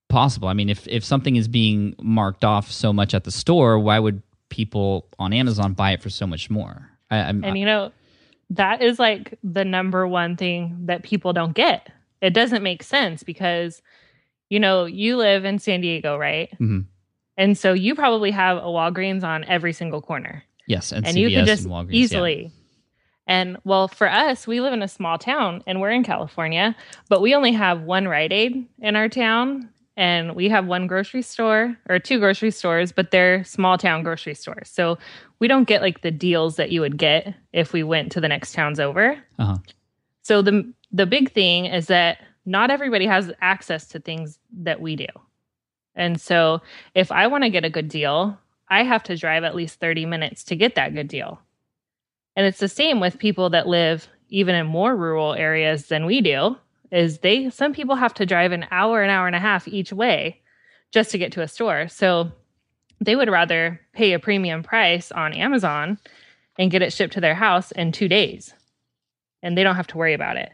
[0.09, 0.49] possible.
[0.49, 3.99] I mean, if if something is being marked off so much at the store, why
[3.99, 6.91] would people on Amazon buy it for so much more?
[7.11, 7.93] I, I'm, and you know,
[8.51, 11.91] that is like the number one thing that people don't get.
[12.21, 13.81] It doesn't make sense because,
[14.49, 16.51] you know, you live in San Diego, right?
[16.55, 16.81] Mm-hmm.
[17.37, 20.43] And so you probably have a Walgreens on every single corner.
[20.67, 22.43] Yes, and, and you can just easily.
[22.43, 22.51] Yeah.
[23.29, 26.75] And well, for us, we live in a small town and we're in California,
[27.09, 29.69] but we only have one Rite Aid in our town
[29.99, 34.35] and we have one grocery store or two grocery stores, but they're small town grocery
[34.35, 34.71] stores.
[34.71, 34.97] So
[35.41, 38.29] we don't get like the deals that you would get if we went to the
[38.29, 39.19] next towns over.
[39.41, 39.57] Uh-huh.
[40.23, 44.95] So the the big thing is that not everybody has access to things that we
[44.95, 45.09] do.
[45.97, 46.63] And so
[46.95, 50.07] if I want to get a good deal, I have to drive at least 30
[50.07, 51.41] minutes to get that good deal.
[52.37, 56.21] And it's the same with people that live even in more rural areas than we
[56.21, 56.57] do
[56.91, 59.93] is they some people have to drive an hour an hour and a half each
[59.93, 60.41] way
[60.91, 61.89] just to get to a store.
[61.89, 62.33] So
[63.01, 65.99] they would rather pay a premium price on amazon
[66.59, 68.55] and get it shipped to their house in two days.
[69.43, 70.51] And they don't have to worry about it.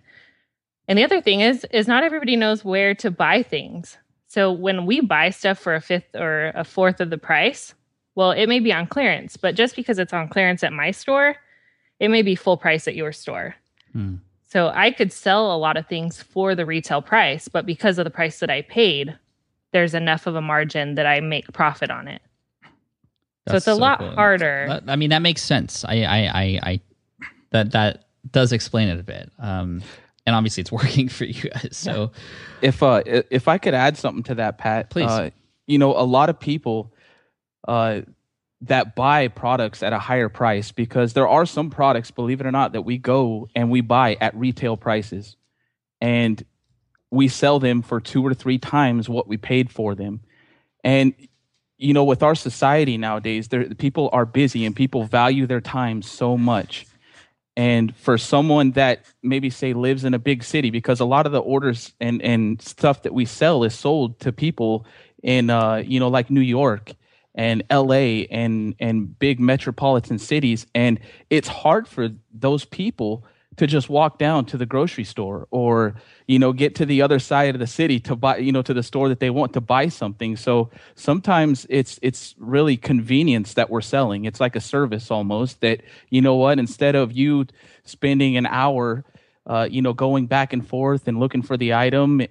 [0.87, 3.97] And the other thing is is not everybody knows where to buy things.
[4.27, 7.75] So when we buy stuff for a fifth or a fourth of the price
[8.16, 11.37] well it may be on clearance but just because it's on clearance at my store
[12.01, 13.55] it may be full price at your store.
[13.92, 14.16] Hmm.
[14.54, 18.04] So I could sell a lot of things for the retail price, but because of
[18.04, 19.18] the price that I paid,
[19.72, 22.22] there's enough of a margin that I make profit on it.
[23.46, 24.12] That's so it's a so lot cool.
[24.12, 24.66] harder.
[24.68, 25.84] That, I mean, that makes sense.
[25.84, 26.80] I, I, I, I,
[27.50, 29.28] that that does explain it a bit.
[29.40, 29.82] Um,
[30.24, 31.70] and obviously, it's working for you guys.
[31.72, 32.12] So,
[32.62, 35.10] if uh, if I could add something to that, Pat, please.
[35.10, 35.30] Uh,
[35.66, 36.94] you know, a lot of people,
[37.66, 38.02] uh,
[38.66, 42.53] that buy products at a higher price because there are some products, believe it or
[42.53, 45.37] not, that we go and we buy at retail prices
[46.00, 46.44] and
[47.11, 50.20] we sell them for two or three times what we paid for them.
[50.83, 51.14] And
[51.77, 53.48] you know, with our society nowadays,
[53.79, 56.87] people are busy and people value their time so much.
[57.57, 61.33] And for someone that maybe say lives in a big city, because a lot of
[61.33, 64.87] the orders and, and stuff that we sell is sold to people
[65.22, 66.94] in, uh, you know, like New York
[67.35, 70.66] and LA and and big metropolitan cities.
[70.75, 73.25] And it's hard for those people
[73.57, 75.94] to just walk down to the grocery store or
[76.27, 78.75] you know get to the other side of the city to buy you know to
[78.75, 80.37] the store that they want to buy something.
[80.37, 84.25] So sometimes it's it's really convenience that we're selling.
[84.25, 87.47] It's like a service almost that you know what instead of you
[87.85, 89.05] spending an hour
[89.47, 92.23] uh, you know going back and forth and looking for the item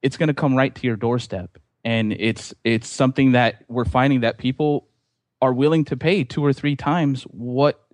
[0.00, 4.20] it's going to come right to your doorstep and it's it's something that we're finding
[4.20, 4.88] that people
[5.40, 7.84] are willing to pay two or three times what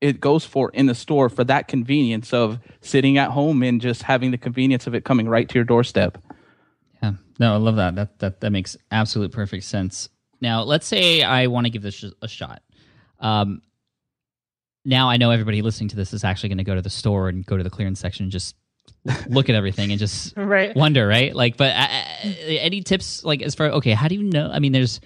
[0.00, 4.02] it goes for in the store for that convenience of sitting at home and just
[4.02, 6.18] having the convenience of it coming right to your doorstep.
[7.02, 7.94] Yeah, no, I love that.
[7.94, 10.08] That that that makes absolute perfect sense.
[10.40, 12.62] Now, let's say I want to give this a shot.
[13.20, 13.62] Um,
[14.84, 17.28] now I know everybody listening to this is actually going to go to the store
[17.28, 18.54] and go to the clearance section and just
[19.28, 20.74] look at everything and just right.
[20.74, 21.34] wonder, right?
[21.34, 21.88] Like, but uh,
[22.24, 24.50] uh, any tips, like as far okay, how do you know?
[24.52, 25.00] I mean, there's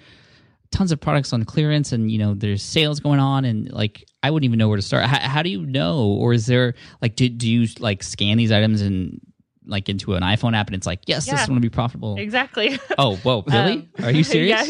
[0.71, 4.31] tons of products on clearance and you know there's sales going on and like i
[4.31, 5.05] wouldn't even know where to start.
[5.05, 6.05] How, how do you know?
[6.19, 9.19] Or is there like do, do you like scan these items and
[9.65, 11.69] like into an iphone app and it's like yes yeah, this is going to be
[11.69, 12.17] profitable.
[12.17, 12.79] Exactly.
[12.97, 13.89] Oh whoa really?
[13.99, 14.67] Um, are you serious?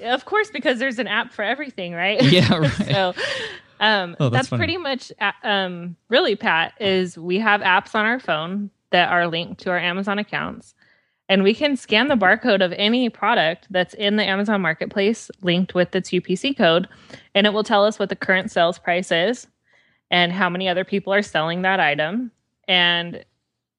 [0.00, 2.22] Yeah of course because there's an app for everything right?
[2.22, 2.72] Yeah right.
[2.72, 3.14] so
[3.80, 8.04] um, oh, that's, that's pretty much uh, um, really pat is we have apps on
[8.04, 10.74] our phone that are linked to our amazon accounts
[11.28, 15.74] and we can scan the barcode of any product that's in the Amazon Marketplace linked
[15.74, 16.88] with its UPC code,
[17.34, 19.46] and it will tell us what the current sales price is
[20.10, 22.30] and how many other people are selling that item.
[22.68, 23.24] And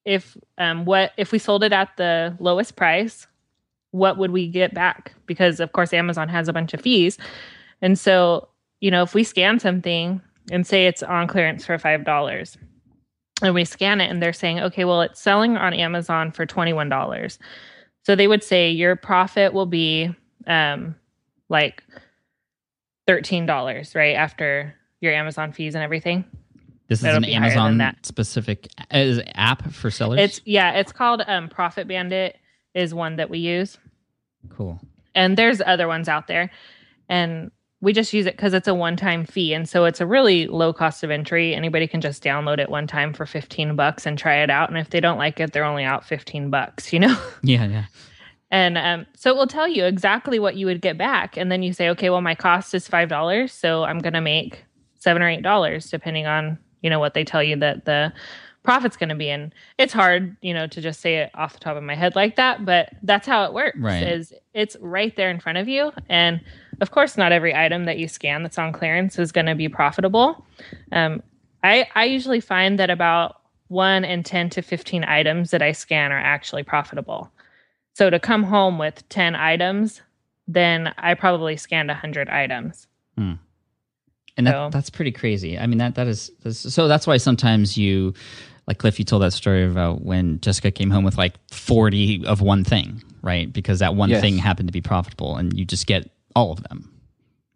[0.04, 3.28] if um, what if we sold it at the lowest price,
[3.92, 5.14] what would we get back?
[5.26, 7.18] Because of course Amazon has a bunch of fees.
[7.82, 12.04] And so, you know, if we scan something and say it's on clearance for five
[12.04, 12.58] dollars
[13.42, 17.38] and we scan it and they're saying, okay, well, it's selling on Amazon for $21.
[18.04, 20.16] So they would say your profit will be
[20.48, 20.96] um,
[21.50, 21.84] like
[23.08, 24.16] $13, right?
[24.16, 26.26] After your Amazon fees and everything.
[26.88, 30.22] This is an Amazon specific uh, app for sellers.
[30.22, 32.38] It's yeah, it's called um, Profit Bandit
[32.74, 33.78] is one that we use.
[34.50, 34.80] Cool.
[35.14, 36.50] And there's other ones out there,
[37.10, 40.48] and we just use it because it's a one-time fee and so it's a really
[40.48, 41.54] low cost of entry.
[41.54, 44.78] Anybody can just download it one time for 15 bucks and try it out and
[44.78, 47.18] if they don't like it they're only out 15 bucks you know?
[47.44, 47.86] Yeah yeah.
[48.50, 51.64] And um, so it will tell you exactly what you would get back and then
[51.64, 54.64] you say okay well my cost is five dollars so i'm going to make
[55.00, 58.12] seven or eight dollars depending on you know what they tell you that the
[58.64, 61.60] profit's going to be and it's hard you know to just say it off the
[61.60, 64.04] top of my head like that but that's how it works right.
[64.04, 66.42] is it's right there in front of you and
[66.82, 69.70] of course, not every item that you scan that's on clearance is going to be
[69.70, 70.46] profitable.
[70.92, 71.24] Um,
[71.64, 76.12] I, I usually find that about one in 10 to 15 items that I scan
[76.12, 77.32] are actually profitable.
[77.94, 80.02] So to come home with 10 items,
[80.48, 82.88] then I probably scanned 100 items.
[83.18, 83.34] Hmm.
[84.38, 85.58] And that, so, that's pretty crazy.
[85.58, 88.14] I mean, that, that is, that's, so that's why sometimes you,
[88.68, 92.42] like Cliff, you told that story about when Jessica came home with like 40 of
[92.42, 93.52] one thing, right?
[93.52, 94.22] Because that one yes.
[94.22, 96.94] thing happened to be profitable and you just get all of them.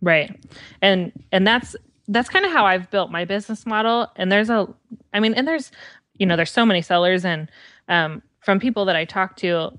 [0.02, 0.36] Right.
[0.82, 1.76] And and that's
[2.08, 4.12] that's kind of how I've built my business model.
[4.15, 4.67] And there's a
[5.13, 5.72] I mean, and there's
[6.17, 7.50] you know, there's so many sellers and
[7.88, 9.78] um from people that I talk to,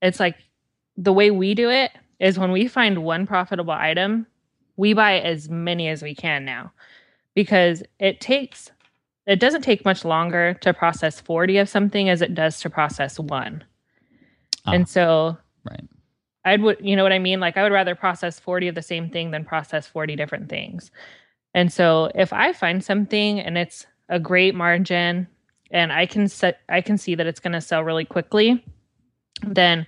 [0.00, 0.36] it's like
[0.96, 4.26] the way we do it is when we find one profitable item,
[4.78, 6.72] we buy as many as we can now
[7.34, 8.70] because it takes
[9.26, 13.20] it doesn't take much longer to process 40 of something as it does to process
[13.20, 13.62] one.
[14.64, 15.36] Ah, and so
[15.68, 15.84] right.
[16.44, 17.40] I'd would you know what I mean?
[17.40, 20.90] Like I would rather process 40 of the same thing than process 40 different things.
[21.54, 25.26] And so if I find something and it's a great margin
[25.70, 28.64] and I can set I can see that it's going to sell really quickly,
[29.46, 29.86] then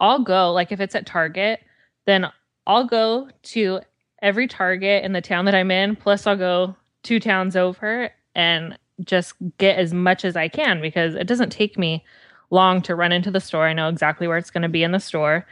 [0.00, 1.60] I'll go like if it's at Target,
[2.06, 2.26] then
[2.66, 3.80] I'll go to
[4.22, 8.78] every Target in the town that I'm in, plus I'll go two towns over and
[9.04, 12.04] just get as much as I can because it doesn't take me
[12.50, 13.66] long to run into the store.
[13.66, 15.46] I know exactly where it's going to be in the store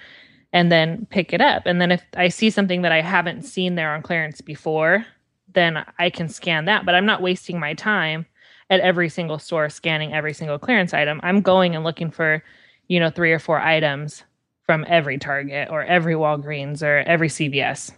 [0.53, 1.67] and then pick it up.
[1.67, 5.05] And then if I see something that I haven't seen there on clearance before,
[5.53, 6.87] then I can scan that.
[6.87, 8.27] But I'm not wasting my time
[8.71, 11.21] at every single store scanning every single clearance item.
[11.23, 12.43] I'm going and looking for,
[12.87, 14.25] you know, three or four items
[14.65, 17.93] from every Target or every Walgreens or every CVS.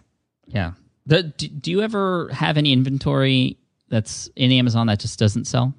[0.47, 0.71] Yeah.
[1.05, 3.57] The, do, do you ever have any inventory
[3.89, 5.73] that's in Amazon that just doesn't sell?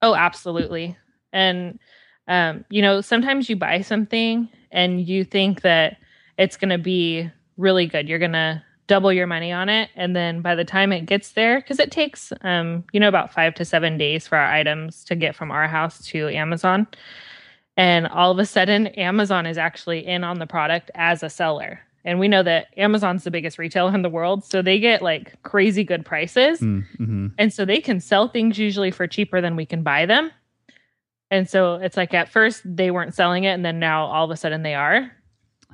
[0.00, 0.96] Oh, absolutely.
[1.32, 1.78] And
[2.28, 5.98] um, you know, sometimes you buy something and you think that
[6.38, 8.08] it's going to be really good.
[8.08, 9.90] You're going to double your money on it.
[9.94, 13.32] And then by the time it gets there, because it takes, um, you know, about
[13.32, 16.86] five to seven days for our items to get from our house to Amazon.
[17.76, 21.80] And all of a sudden, Amazon is actually in on the product as a seller.
[22.04, 24.44] And we know that Amazon's the biggest retailer in the world.
[24.44, 26.60] So they get like crazy good prices.
[26.60, 27.28] Mm-hmm.
[27.38, 30.30] And so they can sell things usually for cheaper than we can buy them.
[31.32, 33.52] And so it's like at first they weren't selling it.
[33.52, 35.10] And then now all of a sudden they are.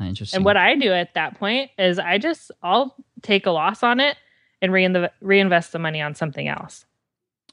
[0.00, 0.36] Interesting.
[0.36, 3.98] And what I do at that point is I just, I'll take a loss on
[3.98, 4.16] it
[4.62, 6.86] and rein- reinvest the money on something else.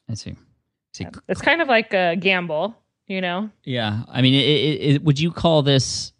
[0.07, 0.35] I see.
[0.93, 1.07] see.
[1.27, 2.77] It's kind of like a gamble,
[3.07, 3.49] you know?
[3.63, 4.03] Yeah.
[4.07, 6.13] I mean, it, it, it, would you call this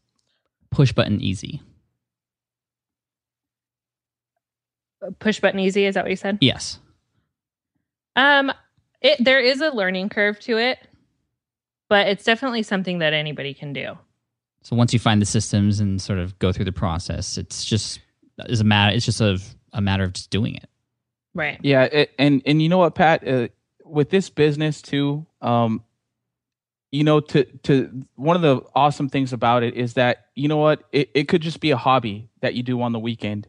[0.72, 1.62] push button easy?
[5.20, 6.40] Push button easy, is that what you said?
[6.42, 6.80] Yes.
[8.16, 8.52] Um,
[9.02, 10.80] it there is a learning curve to it,
[11.90, 13.98] but it's definitely something that anybody can do.
[14.64, 18.00] So once you find the systems and sort of go through the process, it's just
[18.48, 18.96] is a matter.
[18.96, 19.40] It's just a,
[19.74, 20.68] a matter of just doing it.
[21.34, 21.60] Right.
[21.62, 23.50] Yeah, it, and and you know what, Pat, uh,
[23.84, 25.84] with this business too, um,
[26.92, 30.58] you know, to to one of the awesome things about it is that you know
[30.58, 33.48] what, it, it could just be a hobby that you do on the weekend.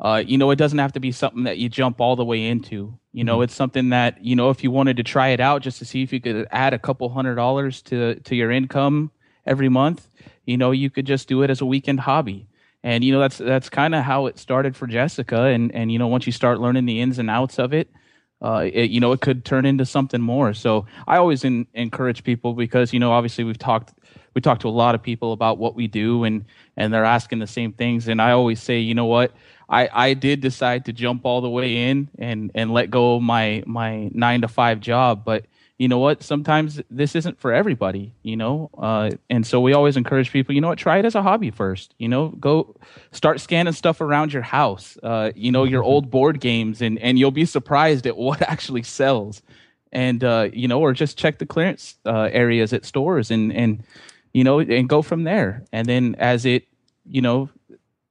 [0.00, 2.46] Uh, you know, it doesn't have to be something that you jump all the way
[2.46, 2.98] into.
[3.12, 3.44] You know, mm-hmm.
[3.44, 6.02] it's something that you know if you wanted to try it out just to see
[6.02, 9.10] if you could add a couple hundred dollars to to your income
[9.46, 10.08] every month.
[10.46, 12.48] You know, you could just do it as a weekend hobby
[12.82, 15.42] and you know that's that's kind of how it started for Jessica.
[15.44, 17.90] And and you know once you start learning the ins and outs of it,
[18.40, 20.52] uh, it, you know it could turn into something more.
[20.54, 23.92] So I always in, encourage people because you know obviously we've talked
[24.34, 26.44] we talk to a lot of people about what we do and
[26.76, 28.08] and they're asking the same things.
[28.08, 29.32] And I always say you know what?
[29.68, 33.22] I I did decide to jump all the way in and and let go of
[33.22, 35.44] my my nine to five job, but
[35.78, 36.22] you know what?
[36.22, 38.70] Sometimes this isn't for everybody you know?
[38.78, 40.78] Uh, and so we always encourage people you know what?
[40.78, 42.28] Try it as a hobby first you know?
[42.28, 42.76] Go
[43.10, 47.18] start scanning stuff around your house uh, you know your old board games and and
[47.18, 49.42] you'll be surprised at what actually sells.
[49.94, 53.82] And uh, you know or just check the clearance uh, areas at stores and and
[54.32, 56.66] you know and go from there and then as it
[57.04, 57.48] you know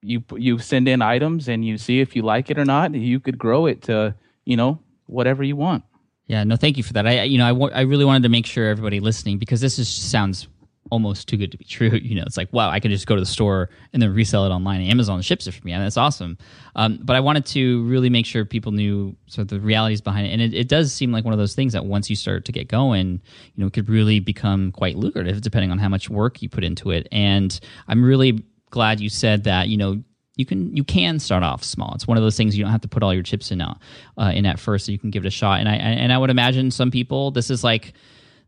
[0.01, 3.19] you you send in items and you see if you like it or not you
[3.19, 4.13] could grow it to
[4.45, 5.83] you know whatever you want
[6.31, 7.05] yeah, no, thank you for that.
[7.05, 9.77] I, you know, I, w- I really wanted to make sure everybody listening because this
[9.77, 10.47] is sounds
[10.91, 11.99] almost too good to be true.
[12.11, 14.45] You know, it's like wow, I can just go to the store and then resell
[14.45, 14.81] it online.
[14.81, 16.37] Amazon ships it for me, and that's awesome.
[16.75, 20.27] Um, but I wanted to really make sure people knew sort of the realities behind
[20.27, 22.43] it, and it, it, does seem like one of those things that once you start
[22.45, 23.21] to get going,
[23.55, 26.63] you know, it could really become quite lucrative depending on how much work you put
[26.63, 27.07] into it.
[27.11, 29.69] And I'm really glad you said that.
[29.69, 30.03] You know,
[30.35, 31.93] you can you can start off small.
[31.93, 33.75] It's one of those things you don't have to put all your chips in uh,
[34.17, 35.59] in at first, so you can give it a shot.
[35.59, 37.93] And I and I would imagine some people this is like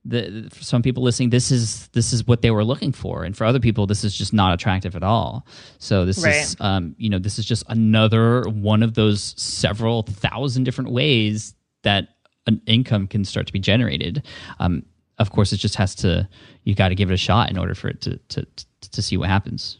[0.05, 3.37] the for some people listening this is this is what they were looking for and
[3.37, 5.45] for other people this is just not attractive at all
[5.79, 6.35] so this right.
[6.35, 11.55] is um, you know this is just another one of those several thousand different ways
[11.83, 12.09] that
[12.47, 14.23] an income can start to be generated
[14.59, 14.83] um,
[15.19, 16.27] of course it just has to
[16.63, 18.45] you got to give it a shot in order for it to to
[18.91, 19.79] to see what happens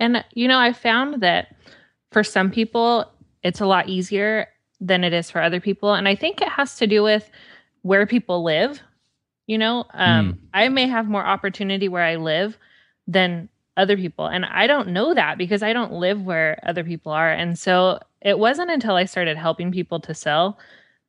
[0.00, 1.54] and, you know, I found that
[2.12, 3.10] for some people,
[3.42, 4.48] it's a lot easier
[4.80, 5.94] than it is for other people.
[5.94, 7.28] And I think it has to do with
[7.82, 8.80] where people live.
[9.48, 10.38] You know, um, mm.
[10.54, 12.56] I may have more opportunity where I live
[13.08, 14.26] than other people.
[14.26, 17.30] And I don't know that because I don't live where other people are.
[17.30, 20.58] And so it wasn't until I started helping people to sell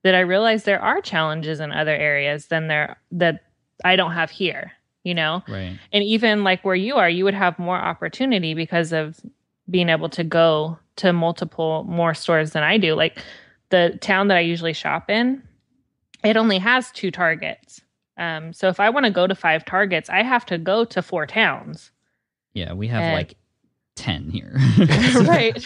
[0.03, 3.43] that I realized there are challenges in other areas than there that
[3.85, 4.71] I don't have here
[5.03, 5.43] you know?
[5.47, 5.77] Right.
[5.91, 9.19] And even like where you are, you would have more opportunity because of
[9.69, 12.95] being able to go to multiple more stores than I do.
[12.95, 13.17] Like
[13.69, 15.43] the town that I usually shop in,
[16.23, 17.81] it only has two targets.
[18.19, 21.01] Um, so if I want to go to five targets, I have to go to
[21.01, 21.91] four towns.
[22.53, 23.35] Yeah, we have and, like
[23.95, 24.59] 10 here.
[25.21, 25.65] right.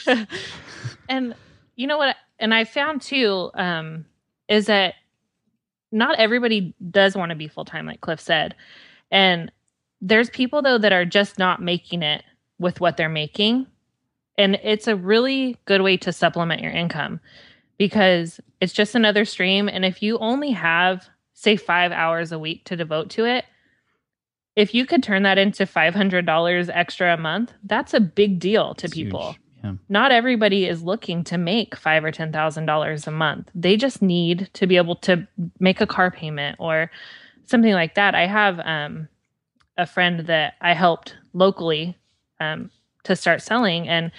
[1.09, 1.35] and
[1.75, 2.15] you know what?
[2.39, 4.05] And I found too, um,
[4.47, 4.93] is that
[5.91, 8.55] not everybody does want to be full time, like Cliff said.
[9.11, 9.51] And
[9.99, 12.23] there's people though that are just not making it
[12.59, 13.65] with what they're making.
[14.37, 17.19] And it's a really good way to supplement your income
[17.77, 19.69] because it's just another stream.
[19.69, 21.09] And if you only have,
[21.43, 23.45] say, five hours a week to devote to it,
[24.55, 28.87] if you could turn that into $500 extra a month, that's a big deal to
[28.87, 29.35] people.
[29.63, 29.73] Yeah.
[29.89, 33.49] Not everybody is looking to make five or ten thousand dollars a month.
[33.55, 35.25] They just need to be able to
[35.59, 36.91] make a car payment or
[37.45, 38.13] something like that.
[38.13, 39.07] I have um,
[39.77, 41.97] a friend that I helped locally
[42.41, 42.71] um,
[43.05, 44.11] to start selling, and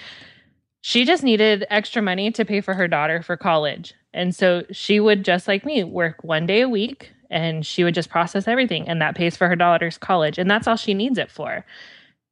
[0.80, 3.92] she just needed extra money to pay for her daughter for college.
[4.14, 7.94] And so she would just like me work one day a week and she would
[7.94, 11.18] just process everything and that pays for her daughter's college and that's all she needs
[11.18, 11.64] it for.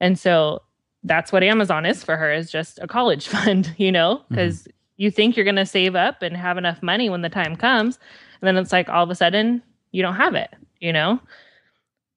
[0.01, 0.63] And so
[1.05, 4.71] that's what Amazon is for her is just a college fund, you know, because mm-hmm.
[4.97, 7.99] you think you're going to save up and have enough money when the time comes
[8.41, 10.51] and then it's like all of a sudden you don't have it
[10.83, 11.19] you know?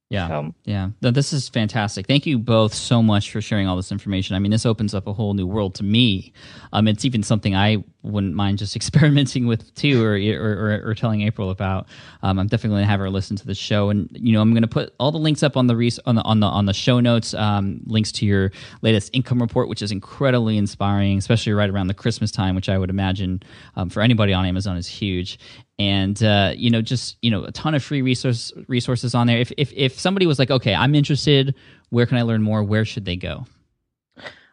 [0.09, 0.27] Yeah.
[0.27, 0.89] So, Yeah.
[1.01, 2.07] No, this is fantastic.
[2.07, 4.35] Thank you both so much for sharing all this information.
[4.35, 6.33] I mean, this opens up a whole new world to me.
[6.73, 10.95] Um, it's even something I wouldn't mind just experimenting with too, or or, or, or
[10.95, 11.87] telling April about.
[12.23, 14.67] Um, I'm definitely gonna have her listen to the show, and you know, I'm gonna
[14.67, 16.99] put all the links up on the res- on the on the on the show
[16.99, 17.33] notes.
[17.33, 18.51] Um, links to your
[18.81, 22.77] latest income report, which is incredibly inspiring, especially right around the Christmas time, which I
[22.77, 23.41] would imagine
[23.75, 25.39] um, for anybody on Amazon is huge.
[25.77, 29.39] And uh, you know just you know a ton of free resource resources on there.
[29.39, 31.55] If, if if somebody was like okay i'm interested.
[31.89, 32.63] Where can i learn more?
[32.63, 33.45] Where should they go?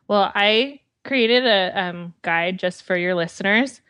[0.09, 3.81] Well, I created a um, guide just for your listeners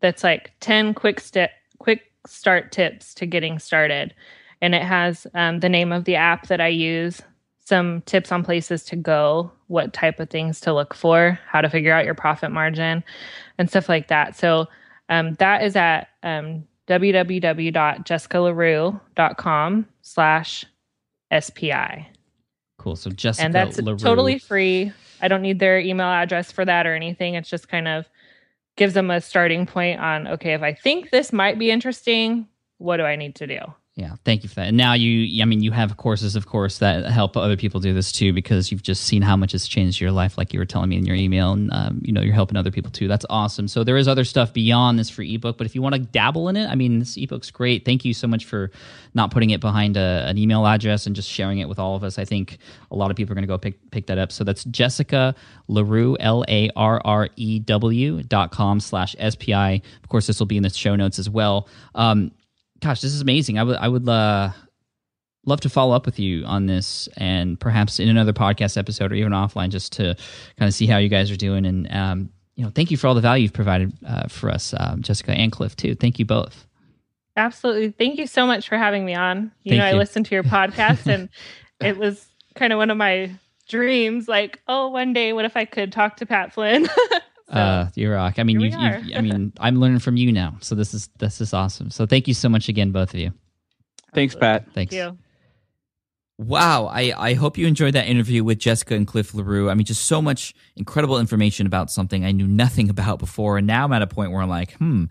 [0.00, 4.14] that's like 10 quick step quick start tips to getting started
[4.60, 7.20] and it has um, the name of the app that i use
[7.60, 11.68] some tips on places to go what type of things to look for how to
[11.68, 13.02] figure out your profit margin
[13.58, 14.66] and stuff like that so
[15.10, 20.64] um, that is at um, www.jessicalarrew.com slash
[21.40, 22.08] spi
[22.78, 23.98] cool so jessica and that's Larrew.
[23.98, 24.92] totally free.
[25.20, 27.34] I don't need their email address for that or anything.
[27.34, 28.06] It's just kind of
[28.76, 32.48] gives them a starting point on okay, if I think this might be interesting,
[32.78, 33.58] what do I need to do?
[33.96, 34.68] Yeah, thank you for that.
[34.68, 37.94] And now you, I mean, you have courses, of course, that help other people do
[37.94, 40.64] this too, because you've just seen how much it's changed your life, like you were
[40.64, 43.06] telling me in your email, and um, you know you're helping other people too.
[43.06, 43.68] That's awesome.
[43.68, 46.48] So there is other stuff beyond this free ebook, but if you want to dabble
[46.48, 47.84] in it, I mean, this ebook's great.
[47.84, 48.72] Thank you so much for
[49.14, 52.02] not putting it behind a, an email address and just sharing it with all of
[52.02, 52.18] us.
[52.18, 52.58] I think
[52.90, 54.32] a lot of people are going to go pick pick that up.
[54.32, 55.36] So that's Jessica
[55.70, 59.82] Larrew, L A R R E W dot com slash SPI.
[60.02, 61.68] Of course, this will be in the show notes as well.
[61.94, 62.32] Um,
[62.80, 63.58] gosh, this is amazing.
[63.58, 64.50] I would I would uh,
[65.46, 69.14] love to follow up with you on this, and perhaps in another podcast episode or
[69.14, 70.16] even offline, just to
[70.58, 71.66] kind of see how you guys are doing.
[71.66, 74.74] And um, you know, thank you for all the value you've provided uh, for us,
[74.78, 75.94] um, Jessica and Cliff too.
[75.94, 76.66] Thank you both.
[77.36, 77.90] Absolutely.
[77.90, 79.50] Thank you so much for having me on.
[79.64, 81.28] You Thank know, I listened to your podcast and
[81.80, 83.32] it was kind of one of my
[83.68, 86.86] dreams like, oh, one day what if I could talk to Pat Flynn?
[87.48, 88.38] So, uh, you rock.
[88.38, 91.40] I mean, you, you, I mean, I'm learning from you now, so this is this
[91.40, 91.90] is awesome.
[91.90, 93.32] So thank you so much again, both of you.
[94.14, 94.64] Thanks, Pat.
[94.72, 94.74] Thanks.
[94.74, 95.18] thank you.
[96.38, 96.86] Wow.
[96.86, 99.70] I, I hope you enjoyed that interview with Jessica and Cliff Larrew.
[99.70, 103.58] I mean, just so much incredible information about something I knew nothing about before.
[103.58, 105.04] And now I'm at a point where I'm like, hmm,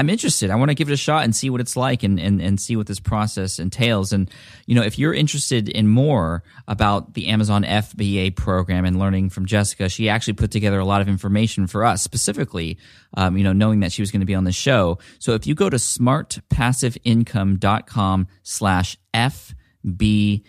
[0.00, 0.48] I'm interested.
[0.48, 2.58] I want to give it a shot and see what it's like and, and, and
[2.58, 4.14] see what this process entails.
[4.14, 4.30] And,
[4.64, 9.44] you know, if you're interested in more about the Amazon FBA program and learning from
[9.44, 12.78] Jessica, she actually put together a lot of information for us specifically,
[13.18, 14.98] um, you know, knowing that she was going to be on the show.
[15.18, 20.44] So if you go to smartpassiveincome.com slash FBA,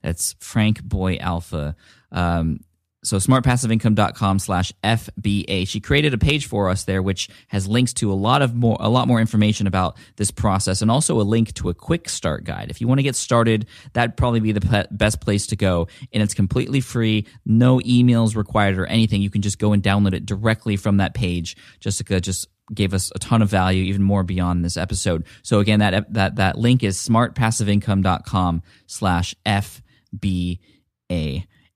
[0.00, 1.74] that's Frank Boy Alpha.
[2.12, 2.60] Um,
[3.04, 5.68] so smartpassiveincome.com slash FBA.
[5.68, 8.76] She created a page for us there, which has links to a lot of more,
[8.80, 12.44] a lot more information about this process and also a link to a quick start
[12.44, 12.70] guide.
[12.70, 15.88] If you want to get started, that'd probably be the best place to go.
[16.12, 17.26] And it's completely free.
[17.44, 19.20] No emails required or anything.
[19.20, 21.56] You can just go and download it directly from that page.
[21.80, 25.26] Jessica just gave us a ton of value, even more beyond this episode.
[25.42, 30.58] So again, that, that, that link is smartpassiveincome.com slash FBA.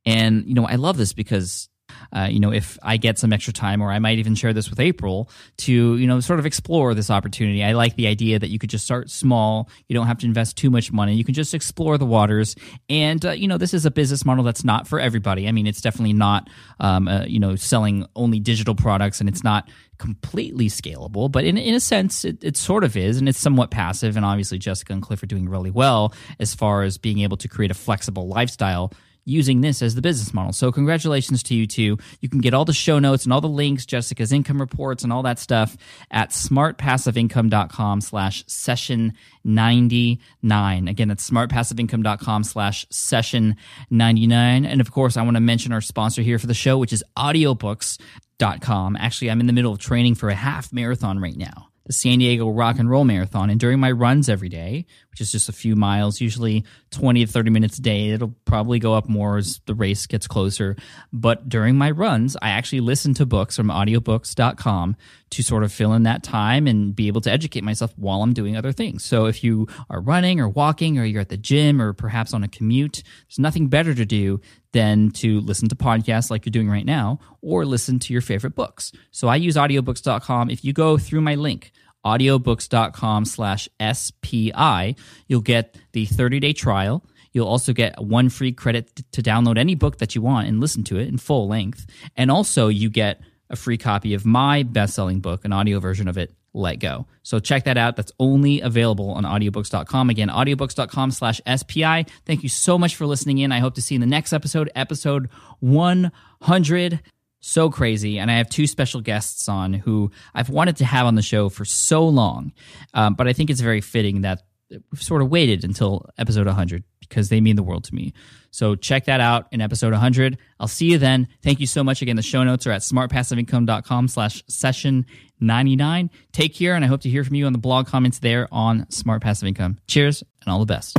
[0.09, 1.69] And, you know, I love this because,
[2.15, 4.71] uh, you know, if I get some extra time, or I might even share this
[4.71, 5.29] with April
[5.59, 7.63] to, you know, sort of explore this opportunity.
[7.63, 9.69] I like the idea that you could just start small.
[9.87, 11.15] You don't have to invest too much money.
[11.15, 12.57] You can just explore the waters.
[12.89, 15.47] And, uh, you know, this is a business model that's not for everybody.
[15.47, 16.49] I mean, it's definitely not,
[16.81, 21.59] um, uh, you know, selling only digital products and it's not completely scalable, but in,
[21.59, 24.17] in a sense, it, it sort of is, and it's somewhat passive.
[24.17, 27.49] And obviously, Jessica and Cliff are doing really well as far as being able to
[27.49, 28.93] create a flexible lifestyle
[29.29, 30.53] using this as the business model.
[30.53, 31.99] So congratulations to you too.
[32.21, 35.13] You can get all the show notes and all the links, Jessica's income reports and
[35.13, 35.77] all that stuff
[36.11, 39.13] at smartpassiveincome.com slash session
[39.45, 40.89] 99.
[40.89, 43.57] Again, that's smartpassiveincome.com slash session
[43.91, 44.65] 99.
[44.65, 47.05] And of course, I want to mention our sponsor here for the show, which is
[47.17, 48.97] audiobooks.com.
[48.97, 52.19] Actually, I'm in the middle of training for a half marathon right now the San
[52.19, 53.51] Diego Rock and Roll Marathon.
[53.51, 57.33] And during my runs every day, which is just a few miles, usually 20 to
[57.33, 60.77] 30 minutes a day, it'll probably go up more as the race gets closer.
[61.13, 64.97] But during my runs, I actually listen to books from audiobooks.com
[65.31, 68.33] to sort of fill in that time and be able to educate myself while I'm
[68.33, 69.05] doing other things.
[69.05, 72.45] So if you are running or walking or you're at the gym or perhaps on
[72.45, 74.41] a commute, there's nothing better to do
[74.73, 78.55] than to listen to podcasts like you're doing right now or listen to your favorite
[78.55, 78.93] books.
[79.11, 80.51] So I use audiobooks.com.
[80.51, 81.73] If you go through my link,
[82.05, 87.05] audiobooks.com slash SPI, you'll get the 30 day trial.
[87.33, 90.83] You'll also get one free credit to download any book that you want and listen
[90.85, 91.87] to it in full length.
[92.17, 93.21] And also, you get
[93.51, 97.07] a free copy of my best selling book, an audio version of it, let go.
[97.23, 97.97] So check that out.
[97.97, 100.11] That's only available on audiobooks.com.
[100.11, 102.07] Again, audiobooks.com slash SPI.
[102.25, 103.53] Thank you so much for listening in.
[103.53, 105.29] I hope to see you in the next episode, episode
[105.61, 107.01] 100.
[107.41, 108.19] So crazy.
[108.19, 111.49] And I have two special guests on who I've wanted to have on the show
[111.49, 112.53] for so long.
[112.95, 116.83] Um, but I think it's very fitting that we've sort of waited until episode 100
[117.01, 118.13] because they mean the world to me.
[118.51, 120.39] So check that out in episode 100.
[120.59, 121.29] I'll see you then.
[121.43, 122.03] Thank you so much.
[122.03, 125.07] Again, the show notes are at smartpassiveincome.com slash session
[125.41, 126.11] 99.
[126.33, 128.91] Take care, and I hope to hear from you on the blog comments there on
[128.91, 129.79] Smart Passive Income.
[129.87, 130.99] Cheers, and all the best.